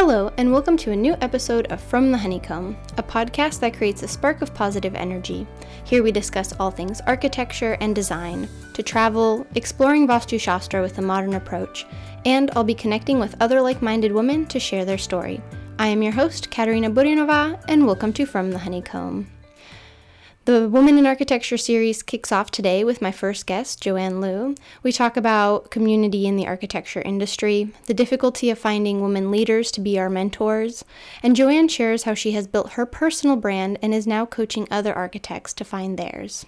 Hello, 0.00 0.30
and 0.36 0.52
welcome 0.52 0.76
to 0.76 0.92
a 0.92 0.96
new 0.96 1.16
episode 1.20 1.66
of 1.72 1.80
From 1.80 2.12
the 2.12 2.18
Honeycomb, 2.18 2.76
a 2.98 3.02
podcast 3.02 3.58
that 3.58 3.76
creates 3.76 4.04
a 4.04 4.08
spark 4.08 4.42
of 4.42 4.54
positive 4.54 4.94
energy. 4.94 5.44
Here 5.82 6.04
we 6.04 6.12
discuss 6.12 6.54
all 6.60 6.70
things 6.70 7.00
architecture 7.08 7.76
and 7.80 7.96
design, 7.96 8.48
to 8.74 8.82
travel, 8.84 9.44
exploring 9.56 10.06
Vastu 10.06 10.38
Shastra 10.38 10.82
with 10.82 10.98
a 10.98 11.02
modern 11.02 11.34
approach, 11.34 11.84
and 12.24 12.48
I'll 12.52 12.62
be 12.62 12.76
connecting 12.76 13.18
with 13.18 13.34
other 13.40 13.60
like 13.60 13.82
minded 13.82 14.12
women 14.12 14.46
to 14.46 14.60
share 14.60 14.84
their 14.84 14.98
story. 14.98 15.42
I 15.80 15.88
am 15.88 16.00
your 16.00 16.12
host, 16.12 16.48
Katerina 16.48 16.92
Burinova, 16.92 17.60
and 17.66 17.84
welcome 17.84 18.12
to 18.12 18.24
From 18.24 18.52
the 18.52 18.58
Honeycomb. 18.58 19.26
The 20.48 20.66
Women 20.66 20.96
in 20.96 21.04
Architecture 21.04 21.58
series 21.58 22.02
kicks 22.02 22.32
off 22.32 22.50
today 22.50 22.82
with 22.82 23.02
my 23.02 23.12
first 23.12 23.44
guest, 23.44 23.82
Joanne 23.82 24.18
Liu. 24.22 24.54
We 24.82 24.92
talk 24.92 25.18
about 25.18 25.70
community 25.70 26.26
in 26.26 26.36
the 26.36 26.46
architecture 26.46 27.02
industry, 27.02 27.68
the 27.84 27.92
difficulty 27.92 28.48
of 28.48 28.58
finding 28.58 29.02
women 29.02 29.30
leaders 29.30 29.70
to 29.72 29.82
be 29.82 29.98
our 29.98 30.08
mentors, 30.08 30.86
and 31.22 31.36
Joanne 31.36 31.68
shares 31.68 32.04
how 32.04 32.14
she 32.14 32.32
has 32.32 32.46
built 32.46 32.72
her 32.72 32.86
personal 32.86 33.36
brand 33.36 33.78
and 33.82 33.92
is 33.92 34.06
now 34.06 34.24
coaching 34.24 34.66
other 34.70 34.94
architects 34.94 35.52
to 35.52 35.66
find 35.66 35.98
theirs. 35.98 36.46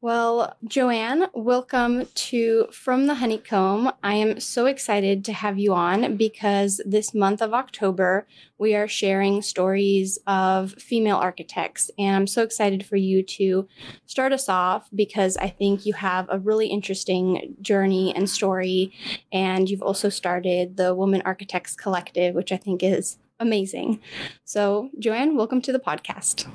Well, 0.00 0.56
Joanne, 0.64 1.26
welcome 1.34 2.06
to 2.06 2.68
From 2.70 3.08
the 3.08 3.16
Honeycomb. 3.16 3.90
I 4.00 4.14
am 4.14 4.38
so 4.38 4.66
excited 4.66 5.24
to 5.24 5.32
have 5.32 5.58
you 5.58 5.74
on 5.74 6.16
because 6.16 6.80
this 6.86 7.12
month 7.12 7.42
of 7.42 7.52
October, 7.52 8.24
we 8.58 8.76
are 8.76 8.86
sharing 8.86 9.42
stories 9.42 10.16
of 10.24 10.70
female 10.74 11.16
architects. 11.16 11.90
And 11.98 12.14
I'm 12.14 12.26
so 12.28 12.44
excited 12.44 12.86
for 12.86 12.94
you 12.94 13.24
to 13.24 13.66
start 14.06 14.32
us 14.32 14.48
off 14.48 14.88
because 14.94 15.36
I 15.36 15.48
think 15.48 15.84
you 15.84 15.94
have 15.94 16.28
a 16.30 16.38
really 16.38 16.68
interesting 16.68 17.56
journey 17.60 18.14
and 18.14 18.30
story. 18.30 18.92
And 19.32 19.68
you've 19.68 19.82
also 19.82 20.10
started 20.10 20.76
the 20.76 20.94
Women 20.94 21.22
Architects 21.24 21.74
Collective, 21.74 22.36
which 22.36 22.52
I 22.52 22.56
think 22.56 22.84
is 22.84 23.18
amazing. 23.40 24.00
So, 24.44 24.90
Joanne, 25.00 25.36
welcome 25.36 25.60
to 25.62 25.72
the 25.72 25.80
podcast. 25.80 26.46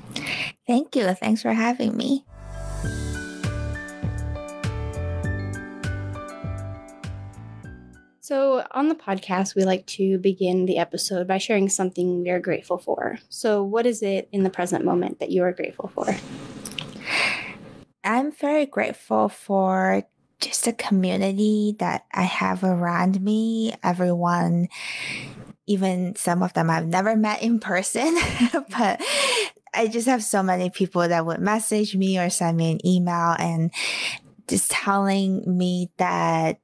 Thank 0.66 0.96
you. 0.96 1.12
Thanks 1.12 1.42
for 1.42 1.52
having 1.52 1.94
me. 1.94 2.24
So, 8.24 8.64
on 8.70 8.88
the 8.88 8.94
podcast, 8.94 9.54
we 9.54 9.64
like 9.64 9.84
to 9.98 10.16
begin 10.16 10.64
the 10.64 10.78
episode 10.78 11.28
by 11.28 11.36
sharing 11.36 11.68
something 11.68 12.22
we 12.22 12.30
are 12.30 12.40
grateful 12.40 12.78
for. 12.78 13.18
So, 13.28 13.62
what 13.62 13.84
is 13.84 14.02
it 14.02 14.30
in 14.32 14.44
the 14.44 14.48
present 14.48 14.82
moment 14.82 15.20
that 15.20 15.28
you 15.28 15.42
are 15.42 15.52
grateful 15.52 15.92
for? 15.94 16.06
I'm 18.02 18.32
very 18.32 18.64
grateful 18.64 19.28
for 19.28 20.04
just 20.40 20.64
the 20.64 20.72
community 20.72 21.76
that 21.80 22.06
I 22.14 22.22
have 22.22 22.64
around 22.64 23.20
me. 23.20 23.74
Everyone, 23.82 24.68
even 25.66 26.16
some 26.16 26.42
of 26.42 26.54
them 26.54 26.70
I've 26.70 26.86
never 26.86 27.16
met 27.16 27.42
in 27.42 27.60
person, 27.60 28.16
but 28.70 29.02
I 29.74 29.86
just 29.86 30.06
have 30.06 30.24
so 30.24 30.42
many 30.42 30.70
people 30.70 31.06
that 31.06 31.26
would 31.26 31.40
message 31.40 31.94
me 31.94 32.18
or 32.18 32.30
send 32.30 32.56
me 32.56 32.72
an 32.72 32.86
email 32.86 33.36
and 33.38 33.70
just 34.48 34.70
telling 34.70 35.42
me 35.46 35.90
that 35.96 36.58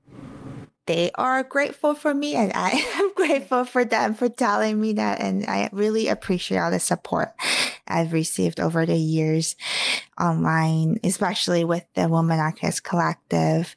they 0.90 1.08
are 1.14 1.44
grateful 1.44 1.94
for 1.94 2.12
me 2.12 2.34
and 2.34 2.50
I 2.52 2.70
am 2.96 3.14
grateful 3.14 3.64
for 3.64 3.84
them 3.84 4.14
for 4.14 4.28
telling 4.28 4.80
me 4.80 4.94
that. 4.94 5.20
And 5.20 5.46
I 5.46 5.68
really 5.72 6.08
appreciate 6.08 6.58
all 6.58 6.72
the 6.72 6.80
support 6.80 7.32
I've 7.86 8.12
received 8.12 8.58
over 8.58 8.84
the 8.84 8.96
years 8.96 9.54
online, 10.20 10.98
especially 11.04 11.62
with 11.62 11.84
the 11.94 12.08
Woman 12.08 12.40
Architects 12.40 12.80
Collective. 12.80 13.76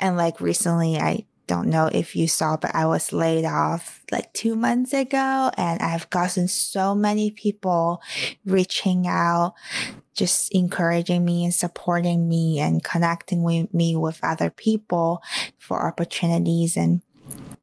And 0.00 0.16
like 0.16 0.40
recently, 0.40 0.96
I 0.96 1.26
don't 1.46 1.68
know 1.68 1.90
if 1.92 2.16
you 2.16 2.26
saw, 2.26 2.56
but 2.56 2.74
I 2.74 2.86
was 2.86 3.12
laid 3.12 3.44
off 3.44 4.02
like 4.10 4.32
two 4.32 4.56
months 4.56 4.94
ago 4.94 5.50
and 5.54 5.82
I've 5.82 6.08
gotten 6.08 6.48
so 6.48 6.94
many 6.94 7.30
people 7.30 8.00
reaching 8.46 9.06
out, 9.06 9.52
just 10.18 10.52
encouraging 10.52 11.24
me 11.24 11.44
and 11.44 11.54
supporting 11.54 12.28
me 12.28 12.58
and 12.58 12.82
connecting 12.82 13.42
with 13.42 13.72
me 13.72 13.96
with 13.96 14.18
other 14.22 14.50
people 14.50 15.22
for 15.58 15.86
opportunities. 15.86 16.76
And 16.76 17.02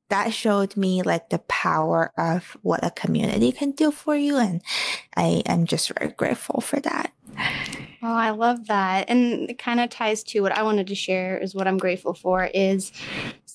that 0.09 0.33
showed 0.33 0.77
me 0.77 1.01
like 1.01 1.29
the 1.29 1.39
power 1.39 2.11
of 2.17 2.55
what 2.61 2.83
a 2.83 2.91
community 2.91 3.51
can 3.51 3.71
do 3.71 3.91
for 3.91 4.15
you. 4.15 4.37
And 4.37 4.61
I 5.15 5.43
am 5.45 5.65
just 5.65 5.91
very 5.97 6.11
grateful 6.11 6.61
for 6.61 6.79
that. 6.79 7.11
Oh, 8.01 8.13
I 8.13 8.29
love 8.29 8.67
that. 8.67 9.09
And 9.09 9.49
it 9.49 9.57
kind 9.57 9.79
of 9.79 9.89
ties 9.89 10.23
to 10.25 10.41
what 10.41 10.51
I 10.51 10.63
wanted 10.63 10.87
to 10.87 10.95
share 10.95 11.37
is 11.37 11.55
what 11.55 11.67
I'm 11.67 11.77
grateful 11.77 12.13
for 12.13 12.45
is 12.53 12.91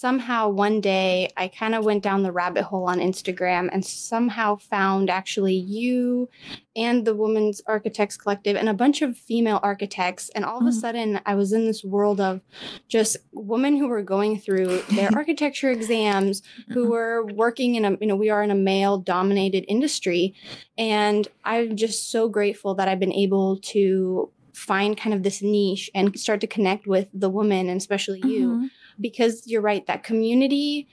somehow 0.01 0.49
one 0.49 0.81
day 0.81 1.29
I 1.37 1.49
kind 1.49 1.75
of 1.75 1.85
went 1.85 2.03
down 2.03 2.23
the 2.23 2.33
rabbit 2.33 2.63
hole 2.63 2.89
on 2.89 3.01
Instagram 3.01 3.69
and 3.71 3.85
somehow 3.85 4.57
found 4.57 5.11
actually 5.11 5.53
you 5.55 6.31
and 6.75 7.07
the 7.07 7.15
Women's 7.15 7.61
Architects 7.67 8.17
Collective 8.17 8.57
and 8.57 8.71
a 8.71 8.73
bunch 8.73 9.03
of 9.03 9.19
female 9.19 9.61
architects. 9.63 10.31
And 10.35 10.43
all 10.43 10.57
of 10.57 10.63
a 10.63 10.71
mm-hmm. 10.71 10.79
sudden 10.79 11.21
I 11.27 11.35
was 11.35 11.53
in 11.53 11.67
this 11.67 11.85
world 11.85 12.19
of 12.19 12.41
just 12.89 13.19
women 13.33 13.77
who 13.77 13.89
were 13.89 14.03
going 14.03 14.41
through 14.41 14.81
their 14.91 15.11
architecture 15.15 15.71
exams, 15.71 16.43
who 16.69 16.85
mm-hmm. 16.85 16.93
were 16.93 17.27
working 17.27 17.75
in 17.75 17.85
a, 17.85 17.91
you 18.01 18.07
know, 18.07 18.17
we 18.17 18.31
are 18.31 18.43
in 18.43 18.51
a 18.51 18.55
male 18.55 18.97
dominated 18.97 19.67
industry. 19.69 20.35
And 20.79 21.29
I'm 21.45 21.77
just 21.77 22.11
so 22.11 22.27
grateful 22.27 22.75
that 22.77 22.89
I've 22.89 23.01
been 23.01 23.13
able 23.13 23.59
to 23.65 24.31
find 24.55 24.97
kind 24.97 25.15
of 25.15 25.23
this 25.25 25.43
niche 25.43 25.91
and 25.95 26.19
start 26.19 26.41
to 26.41 26.47
connect 26.47 26.87
with 26.87 27.09
the 27.13 27.31
woman 27.31 27.69
and 27.69 27.79
especially 27.79 28.21
you 28.25 28.49
mm-hmm. 28.49 28.67
Because 29.01 29.47
you're 29.47 29.61
right 29.61 29.87
that 29.87 30.03
community 30.03 30.89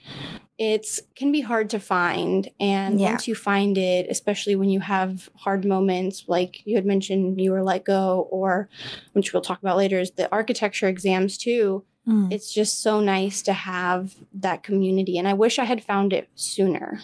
it's 0.58 1.00
can 1.14 1.30
be 1.30 1.40
hard 1.40 1.70
to 1.70 1.78
find 1.78 2.50
and 2.58 3.00
yeah. 3.00 3.10
once 3.10 3.28
you 3.28 3.34
find 3.34 3.78
it 3.78 4.06
especially 4.10 4.56
when 4.56 4.70
you 4.70 4.80
have 4.80 5.28
hard 5.36 5.64
moments 5.64 6.24
like 6.26 6.66
you 6.66 6.74
had 6.74 6.86
mentioned 6.86 7.40
you 7.40 7.52
were 7.52 7.62
let 7.62 7.84
go 7.84 8.28
or 8.30 8.68
which 9.12 9.32
we'll 9.32 9.42
talk 9.42 9.60
about 9.60 9.76
later 9.76 10.00
is 10.00 10.12
the 10.12 10.30
architecture 10.32 10.88
exams 10.88 11.38
too 11.38 11.84
mm. 12.06 12.32
it's 12.32 12.52
just 12.52 12.82
so 12.82 13.00
nice 13.00 13.42
to 13.42 13.52
have 13.52 14.16
that 14.32 14.62
community 14.62 15.16
and 15.16 15.28
i 15.28 15.32
wish 15.32 15.58
i 15.58 15.64
had 15.64 15.84
found 15.84 16.12
it 16.12 16.28
sooner 16.34 17.00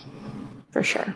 for 0.71 0.83
sure 0.83 1.15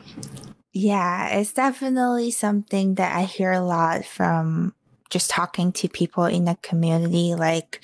yeah, 0.72 1.38
it's 1.38 1.52
definitely 1.52 2.30
something 2.30 2.94
that 2.94 3.16
I 3.16 3.24
hear 3.24 3.50
a 3.50 3.60
lot 3.60 4.04
from 4.04 4.74
just 5.10 5.28
talking 5.28 5.72
to 5.72 5.88
people 5.88 6.24
in 6.24 6.44
the 6.44 6.56
community. 6.62 7.34
Like, 7.34 7.80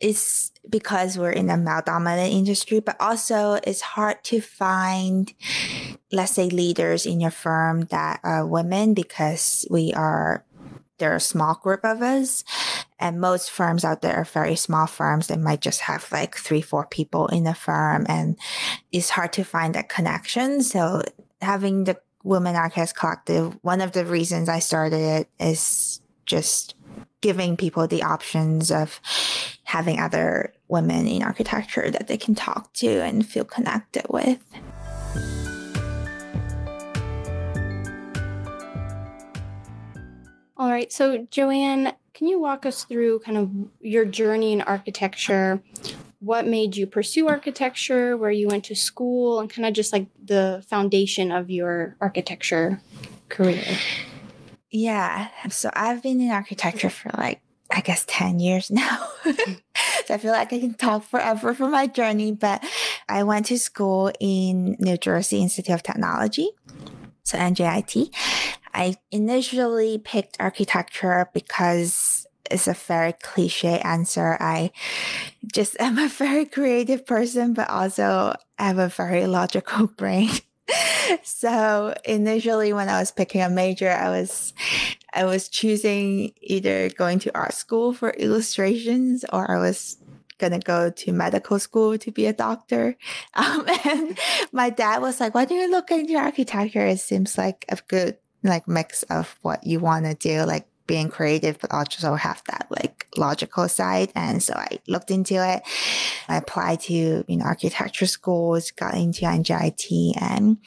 it's 0.00 0.52
because 0.68 1.18
we're 1.18 1.30
in 1.30 1.50
a 1.50 1.56
male 1.56 1.82
dominant 1.84 2.32
industry, 2.32 2.80
but 2.80 2.96
also 3.00 3.58
it's 3.64 3.80
hard 3.80 4.22
to 4.24 4.40
find, 4.40 5.32
let's 6.12 6.32
say, 6.32 6.48
leaders 6.50 7.06
in 7.06 7.20
your 7.20 7.30
firm 7.30 7.82
that 7.86 8.20
are 8.22 8.46
women 8.46 8.94
because 8.94 9.66
we 9.70 9.92
are 9.94 10.44
there 10.98 11.12
are 11.12 11.16
a 11.16 11.20
small 11.20 11.54
group 11.54 11.84
of 11.84 12.02
us. 12.02 12.42
And 12.98 13.20
most 13.20 13.52
firms 13.52 13.84
out 13.84 14.02
there 14.02 14.16
are 14.16 14.24
very 14.24 14.56
small 14.56 14.88
firms. 14.88 15.28
They 15.28 15.36
might 15.36 15.60
just 15.60 15.82
have 15.82 16.10
like 16.10 16.34
three 16.36 16.60
four 16.60 16.86
people 16.86 17.28
in 17.28 17.44
the 17.44 17.54
firm 17.54 18.04
and 18.08 18.36
it's 18.90 19.10
hard 19.10 19.32
to 19.34 19.44
find 19.44 19.74
that 19.74 19.88
connection. 19.88 20.62
So 20.62 21.02
having 21.40 21.84
the 21.84 22.00
women 22.24 22.56
architects 22.56 22.92
collective 22.92 23.56
one 23.62 23.80
of 23.80 23.92
the 23.92 24.04
reasons 24.04 24.48
i 24.48 24.58
started 24.58 25.00
it 25.00 25.28
is 25.38 26.00
just 26.26 26.74
giving 27.20 27.56
people 27.56 27.86
the 27.86 28.02
options 28.02 28.70
of 28.70 29.00
having 29.64 29.98
other 30.00 30.52
women 30.68 31.06
in 31.06 31.22
architecture 31.22 31.90
that 31.90 32.06
they 32.06 32.16
can 32.16 32.34
talk 32.34 32.72
to 32.74 32.88
and 32.88 33.26
feel 33.26 33.44
connected 33.44 34.06
with. 34.08 34.42
All 40.56 40.70
right. 40.70 40.92
So, 40.92 41.26
Joanne, 41.30 41.92
can 42.14 42.26
you 42.26 42.40
walk 42.40 42.66
us 42.66 42.82
through 42.82 43.20
kind 43.20 43.38
of 43.38 43.50
your 43.80 44.04
journey 44.04 44.52
in 44.52 44.60
architecture? 44.60 45.62
What 46.18 46.48
made 46.48 46.76
you 46.76 46.84
pursue 46.84 47.28
architecture, 47.28 48.16
where 48.16 48.32
you 48.32 48.48
went 48.48 48.64
to 48.64 48.74
school, 48.74 49.38
and 49.38 49.48
kind 49.48 49.66
of 49.66 49.72
just 49.72 49.92
like 49.92 50.06
the 50.24 50.64
foundation 50.68 51.30
of 51.30 51.48
your 51.48 51.94
architecture 52.00 52.80
career? 53.28 53.64
Yeah. 54.70 55.28
So 55.48 55.70
I've 55.72 56.02
been 56.02 56.20
in 56.20 56.30
architecture 56.30 56.90
for 56.90 57.10
like, 57.16 57.40
I 57.70 57.80
guess 57.80 58.04
10 58.08 58.40
years 58.40 58.70
now. 58.70 59.08
so 59.24 60.14
I 60.14 60.18
feel 60.18 60.32
like 60.32 60.52
I 60.52 60.60
can 60.60 60.74
talk 60.74 61.04
forever 61.04 61.54
for 61.54 61.68
my 61.68 61.86
journey, 61.86 62.32
but 62.32 62.64
I 63.08 63.22
went 63.22 63.46
to 63.46 63.58
school 63.58 64.10
in 64.20 64.76
New 64.78 64.96
Jersey 64.96 65.42
Institute 65.42 65.74
of 65.74 65.82
Technology. 65.82 66.50
So 67.24 67.36
NJIT. 67.38 68.10
I 68.72 68.96
initially 69.10 69.98
picked 69.98 70.36
architecture 70.40 71.28
because 71.34 72.26
it's 72.50 72.68
a 72.68 72.74
very 72.74 73.12
cliche 73.12 73.78
answer. 73.80 74.36
I 74.40 74.70
just 75.52 75.76
am 75.80 75.98
a 75.98 76.08
very 76.08 76.46
creative 76.46 77.06
person, 77.06 77.54
but 77.54 77.68
also 77.68 78.34
have 78.58 78.78
a 78.78 78.88
very 78.88 79.26
logical 79.26 79.86
brain 79.96 80.30
so 81.22 81.94
initially 82.04 82.72
when 82.72 82.88
I 82.88 83.00
was 83.00 83.10
picking 83.10 83.42
a 83.42 83.48
major, 83.48 83.90
I 83.90 84.08
was 84.10 84.52
I 85.12 85.24
was 85.24 85.48
choosing 85.48 86.32
either 86.40 86.90
going 86.90 87.18
to 87.20 87.34
art 87.34 87.54
school 87.54 87.92
for 87.92 88.10
illustrations 88.10 89.24
or 89.32 89.50
I 89.50 89.58
was 89.58 89.96
gonna 90.38 90.60
go 90.60 90.90
to 90.90 91.12
medical 91.12 91.58
school 91.58 91.98
to 91.98 92.10
be 92.10 92.26
a 92.26 92.32
doctor. 92.32 92.96
Um, 93.34 93.66
and 93.84 94.18
my 94.52 94.70
dad 94.70 95.00
was 95.00 95.20
like, 95.20 95.34
"Why 95.34 95.44
don't 95.44 95.58
you 95.58 95.70
look 95.70 95.90
into 95.90 96.16
architecture? 96.16 96.86
It 96.86 97.00
seems 97.00 97.38
like 97.38 97.64
a 97.68 97.78
good 97.88 98.16
like 98.42 98.66
mix 98.66 99.02
of 99.04 99.36
what 99.42 99.64
you 99.64 99.80
want 99.80 100.06
to 100.06 100.14
do, 100.14 100.42
like 100.42 100.66
being 100.86 101.08
creative, 101.08 101.58
but 101.60 101.72
also 101.72 102.14
have 102.14 102.42
that 102.48 102.66
like 102.70 102.97
logical 103.16 103.68
side. 103.68 104.12
And 104.14 104.42
so 104.42 104.54
I 104.54 104.78
looked 104.86 105.10
into 105.10 105.34
it. 105.34 105.62
I 106.28 106.36
applied 106.36 106.80
to, 106.82 107.24
you 107.26 107.36
know, 107.36 107.44
architecture 107.44 108.06
schools, 108.06 108.70
got 108.70 108.94
into 108.94 109.24
NJIT 109.24 110.20
and 110.20 110.58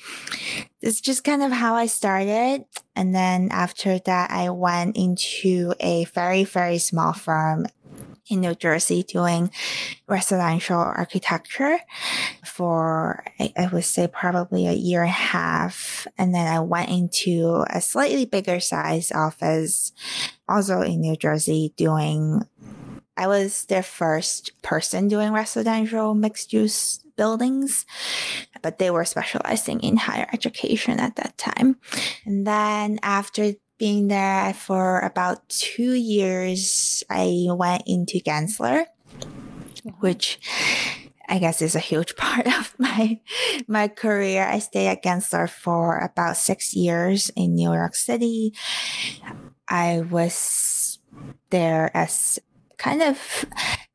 it's 0.82 1.00
just 1.00 1.24
kind 1.24 1.44
of 1.44 1.52
how 1.52 1.76
I 1.76 1.86
started. 1.86 2.66
And 2.96 3.14
then 3.14 3.50
after 3.52 4.00
that, 4.00 4.32
I 4.32 4.50
went 4.50 4.98
into 4.98 5.74
a 5.80 6.06
very, 6.06 6.44
very 6.44 6.80
small 6.80 7.14
firm 7.14 7.68
in 8.32 8.40
New 8.40 8.56
Jersey 8.56 9.04
doing 9.04 9.52
residential 10.08 10.80
architecture 10.80 11.80
for, 12.46 13.24
I, 13.40 13.70
would 13.72 13.84
say, 13.84 14.08
probably 14.08 14.68
a 14.68 14.74
year 14.74 15.02
and 15.02 15.10
a 15.10 15.14
half. 15.14 16.08
And 16.18 16.34
then 16.34 16.48
I 16.48 16.62
went 16.62 16.90
into 16.90 17.66
a 17.70 17.82
slightly 17.82 18.26
bigger 18.26 18.60
size 18.60 19.12
office, 19.12 19.92
also 20.48 20.82
in 20.82 21.02
New 21.02 21.16
Jersey, 21.16 21.74
doing, 21.76 22.48
I 23.18 23.28
was 23.28 23.66
their 23.66 23.84
first 23.84 24.52
person 24.62 25.08
doing 25.08 25.34
residential 25.34 26.14
mixed 26.14 26.54
use 26.54 27.04
buildings, 27.18 27.86
but 28.62 28.80
they 28.80 28.90
were 28.90 29.06
specializing 29.06 29.80
in 29.82 29.98
higher 29.98 30.28
education 30.34 31.00
at 31.00 31.18
that 31.18 31.38
time. 31.38 31.78
And 32.26 32.48
then 32.48 33.00
after 33.04 33.54
being 33.82 34.10
there 34.10 34.54
for 34.54 35.00
about 35.00 35.50
two 35.50 35.94
years, 35.94 37.04
I 37.10 37.48
went 37.50 37.82
into 37.88 38.20
Gensler, 38.20 38.86
uh-huh. 38.86 39.92
which 40.02 40.38
I 41.28 41.40
guess 41.40 41.64
is 41.64 41.74
a 41.74 41.80
huge 41.80 42.16
part 42.22 42.46
of 42.46 42.76
my 42.78 43.20
my 43.68 43.88
career. 43.88 44.46
I 44.46 44.60
stayed 44.60 44.86
at 44.86 45.04
Gensler 45.04 45.50
for 45.50 45.98
about 45.98 46.38
six 46.38 46.76
years 46.76 47.32
in 47.36 47.56
New 47.56 47.74
York 47.74 47.96
City. 47.96 48.54
I 49.68 50.02
was 50.02 51.00
there 51.50 51.90
as 51.98 52.38
kind 52.78 53.02
of 53.02 53.18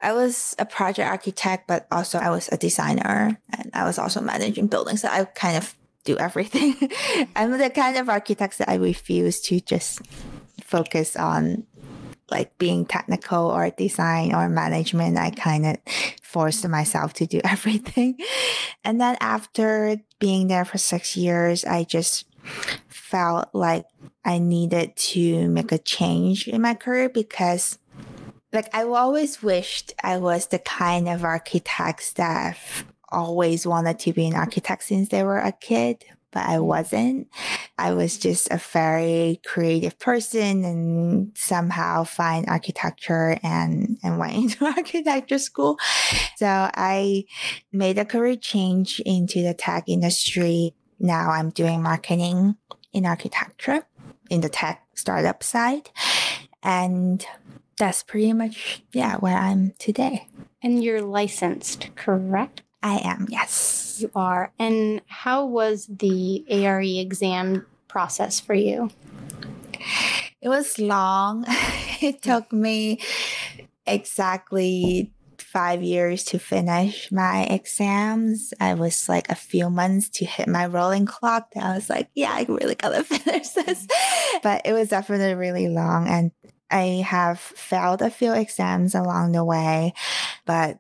I 0.03 0.15
was 0.15 0.57
a 0.59 0.67
project 0.67 1.09
architect, 1.09 1.69
but 1.69 1.87
also 1.93 2.19
I 2.19 2.31
was 2.31 2.49
a 2.51 2.57
designer 2.57 3.39
and 3.57 3.71
I 3.73 3.85
was 3.85 4.01
also 4.01 4.21
managing 4.21 4.67
buildings. 4.67 5.03
So 5.03 5.09
I 5.09 5.27
kind 5.27 5.57
of 5.57 5.76
do 6.07 6.17
everything. 6.17 6.75
I'm 7.37 7.59
the 7.59 7.71
kind 7.71 7.99
of 7.99 8.09
architect 8.09 8.59
that 8.59 8.71
I 8.71 8.77
refuse 8.77 9.41
to 9.43 9.61
just 9.61 10.01
focus 10.63 11.17
on 11.17 11.67
like 12.31 12.57
being 12.59 12.87
technical 12.87 13.51
or 13.51 13.71
design 13.71 14.35
or 14.35 14.49
management. 14.49 15.19
I 15.19 15.31
kind 15.31 15.67
of 15.67 15.77
forced 16.23 16.67
myself 16.69 17.13
to 17.15 17.27
do 17.27 17.41
everything. 17.45 18.19
And 18.85 19.01
then 19.01 19.17
after 19.21 19.99
being 20.19 20.49
there 20.49 20.65
for 20.65 20.79
six 20.79 21.17
years, 21.17 21.65
I 21.65 21.85
just 21.85 22.25
felt 22.89 23.49
like 23.53 23.85
I 24.25 24.39
needed 24.39 24.97
to 24.97 25.49
make 25.49 25.73
a 25.73 25.79
change 25.79 26.49
in 26.49 26.63
my 26.63 26.75
career 26.75 27.09
because 27.09 27.79
like 28.53 28.75
I 28.75 28.85
always 28.85 29.43
wished 29.43 29.93
I 30.03 30.19
was 30.19 30.47
the 30.47 30.59
kind 30.59 31.09
of 31.09 31.25
architect 31.25 32.17
that 32.17 32.57
always 33.11 33.67
wanted 33.67 33.99
to 34.01 34.13
be 34.13 34.27
an 34.27 34.35
architect 34.35 34.85
since 34.85 35.09
they 35.09 35.23
were 35.23 35.39
a 35.39 35.53
kid, 35.53 36.05
but 36.33 36.47
I 36.47 36.57
mm. 36.57 36.65
wasn't. 36.65 37.29
I 37.79 37.93
was 37.93 38.19
just 38.19 38.51
a 38.51 38.59
very 38.59 39.41
creative 39.45 39.99
person 39.99 40.65
and 40.65 41.33
somehow 41.37 42.05
find 42.05 42.47
architecture 42.49 43.39
and, 43.43 43.99
and 44.03 44.19
went 44.19 44.35
into 44.37 44.67
architecture 44.67 45.39
school. 45.39 45.79
So 46.37 46.47
I 46.47 47.25
made 47.73 47.99
a 47.99 48.05
career 48.05 48.37
change 48.37 49.01
into 49.01 49.43
the 49.43 49.55
tech 49.55 49.85
industry. 49.89 50.75
Now 50.99 51.31
I'm 51.31 51.51
doing 51.51 51.83
marketing 51.83 52.57
in 52.93 53.07
architecture 53.07 53.87
in 54.31 54.41
the 54.41 54.49
tech 54.49 54.87
startup 54.95 55.43
side. 55.43 55.91
And 56.63 57.25
that's 57.79 58.03
pretty 58.03 58.33
much, 58.33 58.83
yeah, 58.93 59.17
where 59.17 59.37
I'm 59.37 59.73
today. 59.79 60.29
And 60.63 60.83
you're 60.83 61.03
licensed, 61.03 61.89
correct? 61.95 62.63
I 62.87 62.99
am, 62.99 63.27
yes. 63.29 63.99
You 63.99 64.13
are. 64.15 64.53
And 64.61 65.03
how 65.09 65.45
was 65.45 65.87
the 65.87 66.45
ARE 66.49 66.81
exam 66.81 67.67
process 67.89 68.39
for 68.39 68.55
you? 68.55 68.91
It 70.41 70.49
was 70.49 70.79
long. 70.79 71.45
it 72.01 72.23
took 72.23 72.53
me 72.53 73.01
exactly 73.89 75.11
five 75.37 75.83
years 75.83 76.23
to 76.27 76.39
finish 76.39 77.11
my 77.11 77.43
exams. 77.51 78.55
I 78.61 78.75
was 78.75 79.09
like 79.09 79.29
a 79.31 79.35
few 79.35 79.69
months 79.69 80.09
to 80.11 80.25
hit 80.25 80.47
my 80.47 80.67
rolling 80.67 81.07
clock. 81.07 81.49
I 81.61 81.75
was 81.75 81.91
like, 81.91 82.09
yeah, 82.15 82.31
I 82.31 82.47
really 82.49 82.77
gotta 82.77 83.03
finish 83.19 83.49
this. 83.49 83.85
but 84.45 84.63
it 84.65 84.73
was 84.73 84.91
definitely 84.91 85.35
really 85.35 85.69
long. 85.69 86.07
And 86.07 86.31
I 86.71 87.03
have 87.05 87.41
failed 87.41 88.03
a 88.03 88.11
few 88.11 88.33
exams 88.33 88.95
along 88.95 89.33
the 89.33 89.45
way, 89.45 89.93
but 90.45 90.79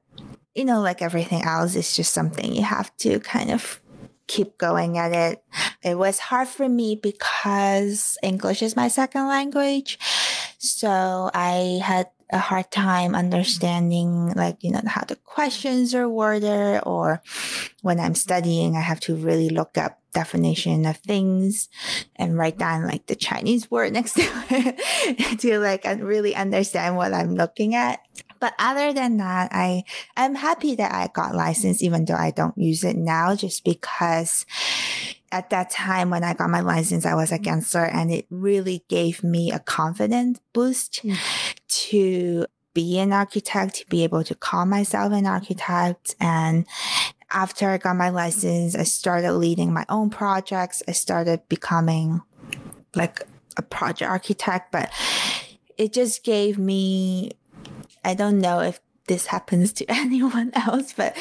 you 0.57 0.65
know, 0.65 0.81
like 0.81 1.03
everything 1.03 1.43
else, 1.43 1.77
it's 1.77 1.95
just 1.95 2.13
something 2.13 2.55
you 2.55 2.63
have 2.63 2.95
to 2.99 3.21
kind 3.21 3.51
of 3.51 3.81
keep 4.27 4.59
going 4.59 4.99
at 4.99 5.13
it. 5.13 5.45
It 5.83 5.97
was 5.97 6.19
hard 6.19 6.49
for 6.49 6.69
me 6.69 6.99
because 7.01 8.19
English 8.23 8.63
is 8.63 8.75
my 8.75 8.89
second 8.89 9.29
language. 9.29 9.99
So 10.59 11.31
I 11.33 11.81
had 11.83 12.09
a 12.31 12.39
hard 12.39 12.71
time 12.71 13.15
understanding 13.15 14.33
like 14.35 14.65
you 14.65 14.73
know 14.73 14.81
how 14.87 15.05
the 15.05 15.15
questions 15.15 15.95
are 15.95 16.09
worded 16.09 16.81
or 16.85 17.23
when 17.83 18.01
i'm 18.01 18.17
studying 18.17 18.75
i 18.75 18.81
have 18.81 18.99
to 18.99 19.15
really 19.15 19.49
look 19.49 19.79
up 19.79 20.01
definition 20.17 20.87
of 20.87 20.97
things 20.97 21.69
and 22.17 22.39
write 22.39 22.59
down 22.59 22.87
like 22.87 23.07
the 23.07 23.15
chinese 23.15 23.71
word 23.71 23.93
next 23.93 24.15
to 24.15 24.23
it 24.51 25.39
to 25.41 25.59
like 25.59 25.85
really 26.01 26.35
understand 26.35 26.97
what 26.97 27.13
i'm 27.13 27.35
looking 27.35 27.75
at 27.75 28.01
but 28.41 28.55
other 28.59 28.93
than 28.93 29.17
that, 29.17 29.51
I 29.53 29.85
am 30.17 30.35
happy 30.35 30.75
that 30.77 30.93
I 30.93 31.09
got 31.09 31.35
licensed, 31.35 31.83
even 31.83 32.05
though 32.05 32.15
I 32.15 32.31
don't 32.31 32.57
use 32.57 32.85
it 32.85 32.97
now, 32.97 33.35
just 33.35 33.65
because 33.65 34.45
at 35.33 35.51
that 35.51 35.71
time 35.71 36.11
when 36.11 36.25
I 36.25 36.35
got 36.35 36.51
my 36.51 36.61
license, 36.61 37.07
I 37.07 37.15
was 37.15 37.33
a 37.33 37.39
Gensler 37.39 37.93
and 37.93 38.13
it 38.13 38.27
really 38.31 38.85
gave 38.89 39.25
me 39.25 39.51
a 39.51 39.59
confidence 39.59 40.41
boost 40.53 41.03
mm. 41.03 41.17
to 41.69 42.47
be 42.75 42.99
an 42.99 43.13
architect, 43.13 43.77
to 43.77 43.87
be 43.87 44.05
able 44.05 44.23
to 44.23 44.35
call 44.35 44.67
myself 44.67 45.13
an 45.13 45.27
architect. 45.27 46.15
And 46.21 46.67
after 47.31 47.69
I 47.69 47.79
got 47.79 47.97
my 47.97 48.11
license, 48.11 48.75
I 48.75 48.85
started 48.85 49.33
leading 49.33 49.73
my 49.73 49.85
own 49.89 50.11
projects. 50.11 50.83
I 50.87 50.93
started 50.93 51.41
becoming 51.49 52.23
like 52.95 53.23
a 53.57 53.63
project 53.63 54.11
architect, 54.11 54.73
but 54.73 54.91
it 55.77 55.93
just 55.93 56.25
gave 56.25 56.59
me 56.59 57.33
I 58.05 58.15
don't 58.15 58.39
know 58.39 58.61
if 58.61 58.81
this 59.09 59.27
happens 59.27 59.73
to 59.75 59.85
anyone 59.89 60.53
else, 60.55 60.93
but 60.93 61.17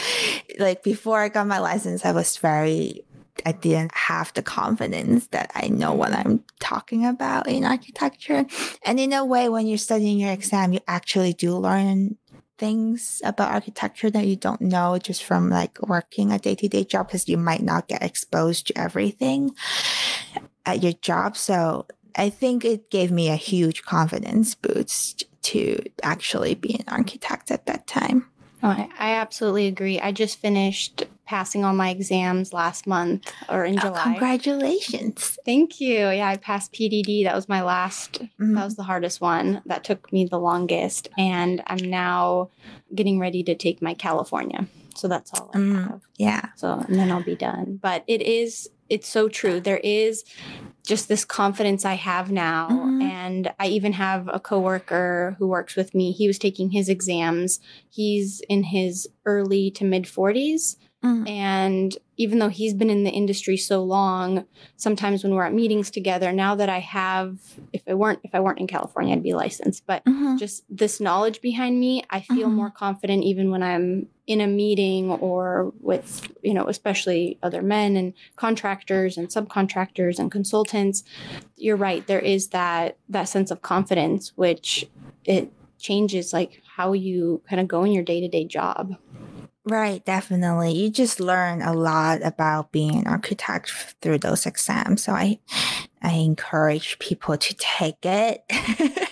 like 0.60 0.84
before 0.84 1.20
I 1.20 1.30
got 1.30 1.48
my 1.48 1.60
license, 1.60 2.06
I 2.06 2.12
was 2.12 2.38
very, 2.38 3.04
I 3.46 3.54
didn't 3.54 3.94
have 3.96 4.34
the 4.34 4.44
confidence 4.44 5.28
that 5.28 5.52
I 5.56 5.68
know 5.68 5.94
what 5.94 6.14
I'm 6.14 6.44
talking 6.60 7.06
about 7.06 7.48
in 7.48 7.66
architecture. 7.66 8.46
And 8.84 9.00
in 9.00 9.14
a 9.14 9.26
way, 9.26 9.50
when 9.50 9.68
you're 9.68 9.78
studying 9.78 10.20
your 10.20 10.32
exam, 10.32 10.74
you 10.74 10.80
actually 10.88 11.34
do 11.34 11.58
learn 11.58 12.18
things 12.58 13.22
about 13.24 13.52
architecture 13.52 14.10
that 14.10 14.28
you 14.28 14.36
don't 14.36 14.62
know 14.62 14.98
just 14.98 15.24
from 15.24 15.50
like 15.50 15.82
working 15.82 16.32
a 16.32 16.40
day-to-day 16.40 16.86
job 16.86 17.08
because 17.08 17.28
you 17.28 17.38
might 17.38 17.62
not 17.62 17.88
get 17.88 18.04
exposed 18.04 18.68
to 18.68 18.78
everything 18.78 19.52
at 20.66 20.82
your 20.82 20.94
job. 20.94 21.38
So 21.38 21.86
I 22.16 22.30
think 22.30 22.64
it 22.64 22.90
gave 22.90 23.12
me 23.12 23.30
a 23.30 23.36
huge 23.36 23.84
confidence 23.84 24.56
boost 24.56 25.26
to 25.44 25.82
actually 26.02 26.56
be 26.56 26.76
an 26.76 26.86
architect 26.88 27.52
at 27.52 27.66
that 27.66 27.88
time. 27.88 28.30
Oh, 28.64 28.70
I, 28.70 28.90
I 28.98 29.12
absolutely 29.16 29.68
agree. 29.68 30.00
I 30.00 30.12
just 30.12 30.40
finished 30.40 31.04
passing 31.26 31.66
all 31.66 31.74
my 31.74 31.90
exams 31.90 32.54
last 32.54 32.88
month 32.88 33.32
or 33.50 33.66
in 33.66 33.78
oh, 33.80 33.82
July. 33.82 34.04
Congratulations. 34.04 35.38
Thank 35.46 35.82
you. 35.82 36.10
Yeah, 36.10 36.28
I 36.28 36.38
passed 36.38 36.74
PDD. 36.74 37.24
That 37.24 37.36
was 37.36 37.50
my 37.50 37.62
last, 37.62 38.22
mm-hmm. 38.22 38.54
that 38.54 38.64
was 38.64 38.76
the 38.76 38.84
hardest 38.84 39.22
one. 39.22 39.62
That 39.66 39.84
took 39.84 40.12
me 40.14 40.26
the 40.26 40.40
longest. 40.40 41.10
And 41.18 41.64
I'm 41.68 41.90
now 41.90 42.50
getting 42.94 43.20
ready 43.20 43.44
to 43.44 43.56
take 43.56 43.82
my 43.82 43.94
California. 43.94 44.68
So 44.96 45.08
that's 45.08 45.34
all 45.34 45.52
I 45.54 45.58
mm, 45.58 45.90
have. 45.90 46.02
Yeah. 46.18 46.50
So, 46.56 46.72
and 46.88 46.98
then 46.98 47.12
I'll 47.12 47.24
be 47.24 47.36
done. 47.36 47.80
But 47.82 48.04
it 48.08 48.22
is 48.22 48.70
it's 48.88 49.08
so 49.08 49.28
true. 49.28 49.60
There 49.60 49.80
is 49.84 50.24
just 50.86 51.08
this 51.08 51.26
confidence 51.26 51.86
I 51.86 51.96
have 51.96 52.32
now. 52.32 52.70
Mm-hmm. 52.70 53.02
And 53.02 53.54
I 53.60 53.68
even 53.68 53.94
have 53.94 54.30
a 54.32 54.40
coworker 54.40 55.36
who 55.40 55.48
works 55.48 55.76
with 55.76 55.96
me. 55.96 56.12
He 56.12 56.28
was 56.28 56.38
taking 56.38 56.70
his 56.70 56.88
exams. 56.88 57.60
He's 57.90 58.42
in 58.48 58.64
his 58.64 59.10
early 59.26 59.72
to 59.72 59.84
mid 59.84 60.04
40s 60.04 60.78
Mm. 61.06 61.30
And 61.30 61.98
even 62.18 62.40
though 62.40 62.50
he's 62.50 62.74
been 62.74 62.90
in 62.90 63.04
the 63.04 63.12
industry 63.12 63.58
so 63.58 63.84
long, 63.84 64.46
sometimes 64.76 65.24
when 65.24 65.36
we're 65.36 65.46
at 65.46 65.54
meetings 65.54 65.92
together, 65.92 66.32
now 66.32 66.56
that 66.56 66.68
I 66.68 66.80
have 66.80 67.38
if 67.74 67.84
I 67.88 67.94
weren't 67.94 68.22
if 68.24 68.34
I 68.34 68.40
weren't 68.40 68.60
in 68.60 68.66
California, 68.66 69.14
I'd 69.14 69.22
be 69.22 69.34
licensed, 69.34 69.86
but 69.86 70.04
mm-hmm. 70.06 70.38
just 70.38 70.64
this 70.70 71.00
knowledge 71.00 71.42
behind 71.42 71.80
me, 71.80 72.04
I 72.10 72.22
feel 72.22 72.48
mm-hmm. 72.48 72.56
more 72.56 72.72
confident 72.72 73.24
even 73.24 73.52
when 73.52 73.62
I'm 73.62 74.08
in 74.26 74.42
a 74.42 74.48
meeting 74.48 75.12
or 75.12 75.72
with, 75.80 76.28
you 76.42 76.56
know, 76.56 76.68
especially 76.68 77.38
other 77.44 77.62
men 77.62 77.96
and 77.96 78.14
contractors 78.36 79.18
and 79.18 79.28
subcontractors 79.28 80.18
and 80.18 80.32
consultants. 80.32 81.04
You're 81.56 81.76
right, 81.76 82.06
there 82.08 82.20
is 82.20 82.48
that 82.48 82.98
that 83.10 83.30
sense 83.30 83.52
of 83.52 83.62
confidence 83.62 84.32
which 84.36 84.90
it 85.24 85.52
changes 85.78 86.34
like 86.34 86.64
how 86.76 86.94
you 86.94 87.44
kind 87.48 87.60
of 87.60 87.68
go 87.68 87.84
in 87.84 87.92
your 87.92 88.04
day-to-day 88.04 88.46
job. 88.46 88.96
Right, 89.66 90.06
definitely. 90.06 90.74
You 90.74 90.92
just 90.92 91.20
learn 91.20 91.64
a 91.64 91.74
lot 91.74 92.24
about 92.24 92.72
being 92.72 92.96
an 92.98 93.08
architect 93.08 93.72
through 94.02 94.20
those 94.20 94.46
exams. 94.46 95.04
So 95.04 95.14
I 95.14 95.40
I 96.02 96.12
encourage 96.14 97.00
people 97.00 97.36
to 97.36 97.56
take 97.56 98.06
it. 98.06 98.44